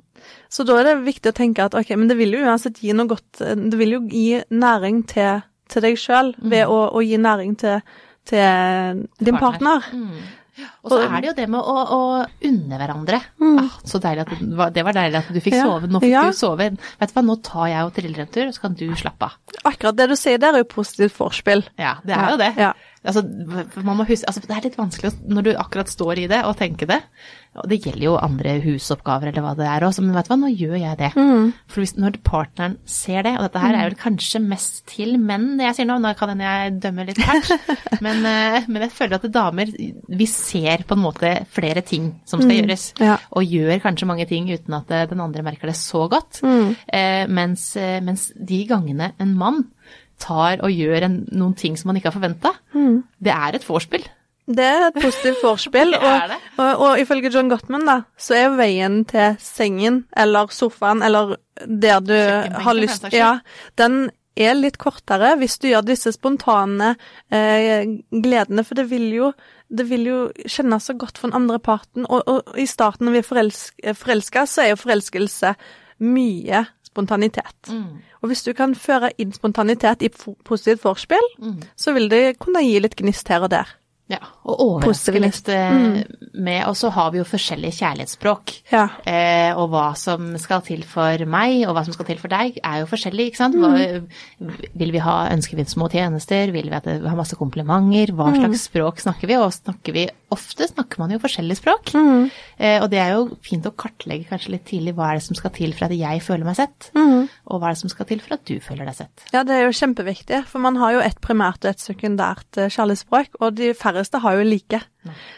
Så 0.51 0.65
da 0.67 0.79
er 0.81 0.89
det 0.89 1.05
viktig 1.05 1.31
å 1.31 1.37
tenke 1.37 1.67
at 1.67 1.75
ok, 1.77 1.95
men 2.01 2.09
det 2.11 2.17
vil 2.19 2.35
jo 2.35 2.45
uansett 2.49 2.79
gi 2.81 2.95
noe 2.97 3.11
godt 3.11 3.43
Det 3.43 3.77
vil 3.77 3.99
jo 3.99 3.99
gi 4.09 4.41
næring 4.49 5.03
til, 5.11 5.43
til 5.69 5.85
deg 5.85 5.99
sjøl 6.01 6.33
ved 6.41 6.71
å, 6.71 6.79
å 6.97 7.03
gi 7.05 7.19
næring 7.21 7.59
til, 7.61 7.83
til 8.25 9.05
din 9.21 9.37
partner. 9.41 9.85
Mm. 9.93 10.17
Og 10.85 10.93
så 10.93 10.99
er 11.03 11.17
det 11.21 11.27
jo 11.33 11.35
det 11.35 11.49
med 11.51 11.59
å, 11.67 11.73
å 11.97 12.01
unne 12.47 12.77
hverandre. 12.79 13.19
Ah, 13.43 13.73
så 13.91 13.99
deilig 13.99 14.23
at 14.23 14.35
det 14.39 14.55
var, 14.61 14.71
det 14.71 14.85
var 14.87 14.95
deilig 14.95 15.19
at 15.19 15.33
du 15.35 15.41
fikk 15.43 15.57
Mm. 15.57 15.59
Ja. 15.59 15.65
sove. 15.67 15.89
Nå 15.91 16.01
fikk 16.05 16.13
Ja. 16.13 16.23
du 16.31 16.37
sove. 16.39 16.69
Vet 17.01 17.11
du 17.11 17.15
hva, 17.17 17.25
nå 17.27 17.37
tar 17.43 17.67
jeg 17.73 17.85
og 17.89 17.93
triller 17.97 18.21
en 18.23 18.31
tur, 18.37 18.47
og 18.47 18.55
så 18.55 18.61
kan 18.63 18.75
du 18.79 18.85
slappe 18.95 19.27
av. 19.27 19.35
Akkurat 19.65 19.97
det 19.99 20.07
du 20.13 20.15
sier 20.17 20.39
der, 20.39 20.55
er 20.55 20.63
jo 20.63 20.71
positivt 20.71 21.17
forspill. 21.17 21.65
Ja, 21.77 21.97
det 22.07 22.15
er 22.15 22.31
jo 22.31 22.37
det. 22.39 22.53
Ja. 22.57 22.73
Altså, 23.05 23.21
man 23.85 23.99
må 23.99 24.05
huske, 24.09 24.25
altså, 24.31 24.41
det 24.45 24.55
er 24.57 24.65
litt 24.69 24.79
vanskelig 24.81 25.11
når 25.29 25.45
du 25.45 25.51
akkurat 25.61 25.91
står 25.93 26.23
i 26.23 26.29
det 26.31 26.39
og 26.49 26.55
tenker 26.57 26.89
det. 26.89 27.01
Og 27.61 27.69
det 27.71 27.77
gjelder 27.85 28.07
jo 28.09 28.15
andre 28.19 28.57
husoppgaver 28.65 29.29
eller 29.31 29.45
hva 29.45 29.53
det 29.59 29.67
er 29.71 29.85
også, 29.87 30.03
men 30.03 30.15
vet 30.17 30.27
du 30.27 30.33
hva, 30.33 30.39
nå 30.41 30.49
gjør 30.57 30.73
jeg 30.81 30.99
det. 30.99 31.11
Mm. 31.15 31.51
For 31.71 31.83
hvis, 31.85 31.93
når 32.01 32.17
partneren 32.27 32.79
ser 32.89 33.23
det, 33.27 33.35
og 33.37 33.45
dette 33.47 33.63
her 33.63 33.77
er 33.79 33.87
vel 33.91 33.99
kanskje 34.01 34.41
mest 34.43 34.81
til 34.91 35.15
menn 35.23 35.53
det 35.61 35.69
jeg 35.69 35.77
sier 35.79 35.89
nå, 35.91 35.99
nå 36.03 36.15
kan 36.19 36.33
hende 36.33 36.49
jeg 36.49 36.75
dømmer 36.83 37.07
litt 37.13 37.21
hardt, 37.29 37.53
men, 38.07 38.25
eh, 38.27 38.67
men 38.67 38.87
jeg 38.87 38.95
føler 38.97 39.21
at 39.21 39.29
damer, 39.37 39.71
vi 40.25 40.27
ser 40.33 40.83
på 40.89 40.97
en 40.99 41.05
måte 41.05 41.35
flere 41.55 41.85
ting 41.87 42.09
som 42.27 42.43
skal 42.43 42.57
gjøres, 42.59 42.89
Mm. 42.95 43.05
Ja. 43.07 43.15
og 43.37 43.45
gjør 43.49 43.81
kanskje 43.85 44.07
mange 44.09 44.27
ting 44.31 44.49
uten 44.51 44.75
at 44.77 44.91
eh, 44.95 45.05
den 45.11 45.21
andre 45.23 45.43
merker 45.47 45.71
det 45.71 45.77
så 45.79 46.07
godt. 46.11 46.41
Mm. 46.43 46.75
Eh, 46.89 47.27
mens, 47.31 47.69
eh, 47.77 48.01
mens 48.05 48.31
de 48.35 48.65
gangene 48.71 49.13
en 49.21 49.37
mann 49.39 49.63
tar 50.23 50.61
og 50.65 50.71
gjør 50.73 51.07
en, 51.09 51.17
noen 51.33 51.55
ting 51.59 51.77
som 51.79 51.89
man 51.91 51.97
ikke 52.01 52.11
har 52.13 52.19
forventa, 52.19 52.55
Mm. 52.75 53.03
det 53.23 53.33
er 53.33 53.55
et 53.59 53.65
vorspiel. 53.69 54.05
Det 54.45 54.65
er 54.65 54.83
et 54.91 54.97
positivt 55.01 55.41
vorspiel. 55.43 55.95
Og, 56.05 56.35
og, 56.59 56.83
og 56.85 56.99
ifølge 57.01 57.31
John 57.33 57.49
Gottman, 57.49 57.87
da, 57.89 57.95
så 58.21 58.35
er 58.37 58.57
veien 58.59 58.99
til 59.09 59.39
sengen 59.41 60.03
eller 60.17 60.51
sofaen 60.53 61.01
eller 61.03 61.37
der 61.65 62.01
du 62.05 62.13
har 62.67 62.75
lyst. 62.77 63.07
Ja, 63.15 63.39
den 63.81 64.11
er 64.37 64.55
litt 64.59 64.77
kortere 64.83 65.37
hvis 65.41 65.57
du 65.63 65.69
gjør 65.71 65.87
disse 65.87 66.13
spontane 66.13 66.97
eh, 67.33 67.87
gledene, 68.11 68.65
for 68.67 68.75
det 68.77 68.89
vil 68.91 69.09
jo 69.15 69.33
det 69.75 69.87
vil 69.89 70.05
jo 70.07 70.19
kjennes 70.45 70.91
så 70.91 70.95
godt 70.99 71.17
for 71.19 71.31
den 71.31 71.39
andre 71.41 71.59
parten. 71.59 72.05
Og, 72.05 72.27
og 72.29 72.59
i 72.61 72.67
starten 72.69 73.09
når 73.09 73.17
vi 73.17 73.23
er 73.89 73.97
forelska, 73.97 74.45
så 74.47 74.63
er 74.67 74.75
jo 74.75 74.83
forelskelse 74.83 75.55
mye 76.05 76.67
spontanitet. 76.95 77.69
Mm. 77.69 77.99
Og 78.23 78.31
hvis 78.31 78.45
du 78.47 78.53
kan 78.57 78.75
føre 78.79 79.11
inn 79.19 79.33
spontanitet 79.35 80.03
i 80.07 80.11
positivt 80.47 80.81
forspill, 80.87 81.27
Mm. 81.43 81.59
så 81.77 81.93
vil 81.93 82.09
det 82.11 82.39
kunne 82.39 82.63
gi 82.65 82.79
litt 82.81 82.95
gnist 82.97 83.29
her 83.29 83.43
og 83.43 83.51
der. 83.51 83.67
Ja, 84.09 84.19
og 84.45 84.61
overraske 84.61 85.19
litt 85.19 85.49
eh, 85.49 86.05
med 86.35 86.67
Og 86.69 86.77
så 86.79 86.91
har 86.91 87.13
vi 87.15 87.21
jo 87.21 87.27
forskjellige 87.29 87.79
kjærlighetsspråk. 87.79 88.53
Ja. 88.73 88.89
Eh, 89.07 89.55
og 89.57 89.71
hva 89.73 89.93
som 89.99 90.33
skal 90.41 90.65
til 90.67 90.83
for 90.89 91.25
meg, 91.31 91.63
og 91.69 91.77
hva 91.77 91.85
som 91.87 91.95
skal 91.97 92.09
til 92.09 92.21
for 92.21 92.33
deg, 92.33 92.59
er 92.59 92.83
jo 92.83 92.91
forskjellig, 92.91 93.29
ikke 93.31 93.41
sant. 93.41 93.59
Hva, 93.61 93.71
vil 94.75 94.95
vi 94.95 95.03
ha, 95.05 95.17
ønsker 95.35 95.59
vi 95.59 95.67
små 95.71 95.89
tjenester, 95.93 96.53
vil 96.55 96.71
vi 96.71 96.79
at 96.79 96.89
det, 96.89 96.99
ha 97.07 97.17
masse 97.19 97.39
komplimenter, 97.39 98.15
hva 98.17 98.33
slags 98.35 98.67
språk 98.69 99.03
snakker 99.05 99.31
vi, 99.31 99.39
og 99.41 99.55
snakker 99.55 99.97
vi 99.97 100.09
Ofte 100.35 100.67
snakker 100.67 100.99
man 100.99 101.13
jo 101.15 101.21
forskjellige 101.23 101.61
språk. 101.61 101.93
Eh, 101.95 102.81
og 102.83 102.89
det 102.91 102.99
er 102.99 103.13
jo 103.15 103.37
fint 103.45 103.67
å 103.69 103.71
kartlegge 103.79 104.27
kanskje 104.33 104.57
litt 104.57 104.65
tidlig 104.67 104.97
hva 104.97 105.13
er 105.13 105.21
det 105.21 105.27
som 105.29 105.39
skal 105.39 105.53
til 105.55 105.75
for 105.77 105.87
at 105.87 105.95
jeg 105.95 106.25
føler 106.27 106.49
meg 106.49 106.59
sett, 106.59 106.89
og 106.99 107.61
hva 107.61 107.69
er 107.69 107.77
det 107.77 107.83
som 107.85 107.93
skal 107.93 108.09
til 108.09 108.23
for 108.25 108.35
at 108.35 108.43
du 108.49 108.57
føler 108.65 108.89
deg 108.89 108.99
sett. 108.99 109.29
Ja, 109.31 109.45
det 109.47 109.55
er 109.55 109.69
jo 109.69 109.77
kjempeviktig, 109.79 110.43
for 110.51 110.65
man 110.65 110.81
har 110.83 110.97
jo 110.97 111.05
et 111.05 111.21
primært 111.23 111.63
og 111.63 111.71
et 111.71 111.85
sekundært 111.85 112.59
eh, 112.59 112.73
kjærlighetsspråk, 112.73 113.39
og 113.39 113.55
de 113.61 113.71
færreste 113.79 114.25
har 114.25 114.41
jo 114.41 114.49
like. 114.49 114.83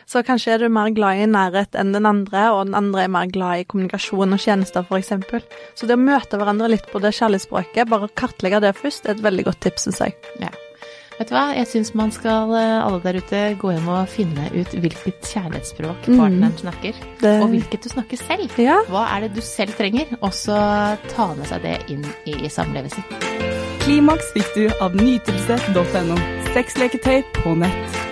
Så 0.07 0.22
kanskje 0.26 0.55
er 0.55 0.59
du 0.64 0.68
mer 0.72 0.90
glad 0.94 1.22
i 1.22 1.26
nærhet 1.31 1.74
enn 1.79 1.92
den 1.92 2.07
andre, 2.07 2.50
og 2.55 2.66
den 2.66 2.74
andre 2.79 3.05
er 3.07 3.09
mer 3.09 3.26
glad 3.33 3.62
i 3.62 3.64
kommunikasjon 3.68 4.33
og 4.37 4.42
tjenester, 4.42 4.87
f.eks. 4.87 5.12
Så 5.74 5.87
det 5.88 5.96
å 5.96 6.02
møte 6.02 6.38
hverandre 6.38 6.68
litt 6.70 6.87
på 6.92 7.00
det 7.02 7.14
kjærlighetsspråket, 7.18 7.88
bare 7.90 8.09
kartlegge 8.14 8.61
det 8.64 8.76
først, 8.79 9.07
er 9.07 9.16
et 9.16 9.24
veldig 9.26 9.44
godt 9.50 9.61
tips, 9.66 9.88
syns 9.88 10.00
jeg. 10.05 10.14
Ja. 10.40 10.52
Vet 11.16 11.31
du 11.31 11.33
hva, 11.33 11.46
jeg 11.57 11.64
syns 11.70 11.94
man 11.96 12.11
skal 12.12 12.50
eh, 12.52 12.85
alle 12.85 12.98
der 13.00 13.16
ute 13.16 13.38
gå 13.57 13.70
hjem 13.72 13.87
og 13.88 14.09
finne 14.12 14.50
ut 14.52 14.74
hvilket 14.76 15.24
kjærlighetsspråk 15.24 16.11
Mm. 16.12 16.52
snakker, 16.61 16.92
Det- 17.22 17.42
og 17.42 17.48
hvilket 17.48 17.83
du 17.83 17.88
snakker 17.88 18.16
selv. 18.20 18.59
Ja. 18.59 18.83
Hva 18.85 19.07
er 19.16 19.20
det 19.22 19.35
du 19.35 19.40
selv 19.40 19.72
trenger, 19.79 20.07
og 20.20 20.33
så 20.33 20.98
ta 21.09 21.35
med 21.35 21.46
seg 21.46 21.62
det 21.62 21.79
inn 21.88 22.05
i 22.26 22.48
samlivet 22.48 22.92
sitt. 22.92 23.05
Klimaks 23.81 24.33
fikk 24.35 24.55
du 24.55 24.68
av 24.83 24.92
nytelse.no. 24.94 26.16
Sexleketøy 26.52 27.22
på 27.33 27.57
nett. 27.57 28.06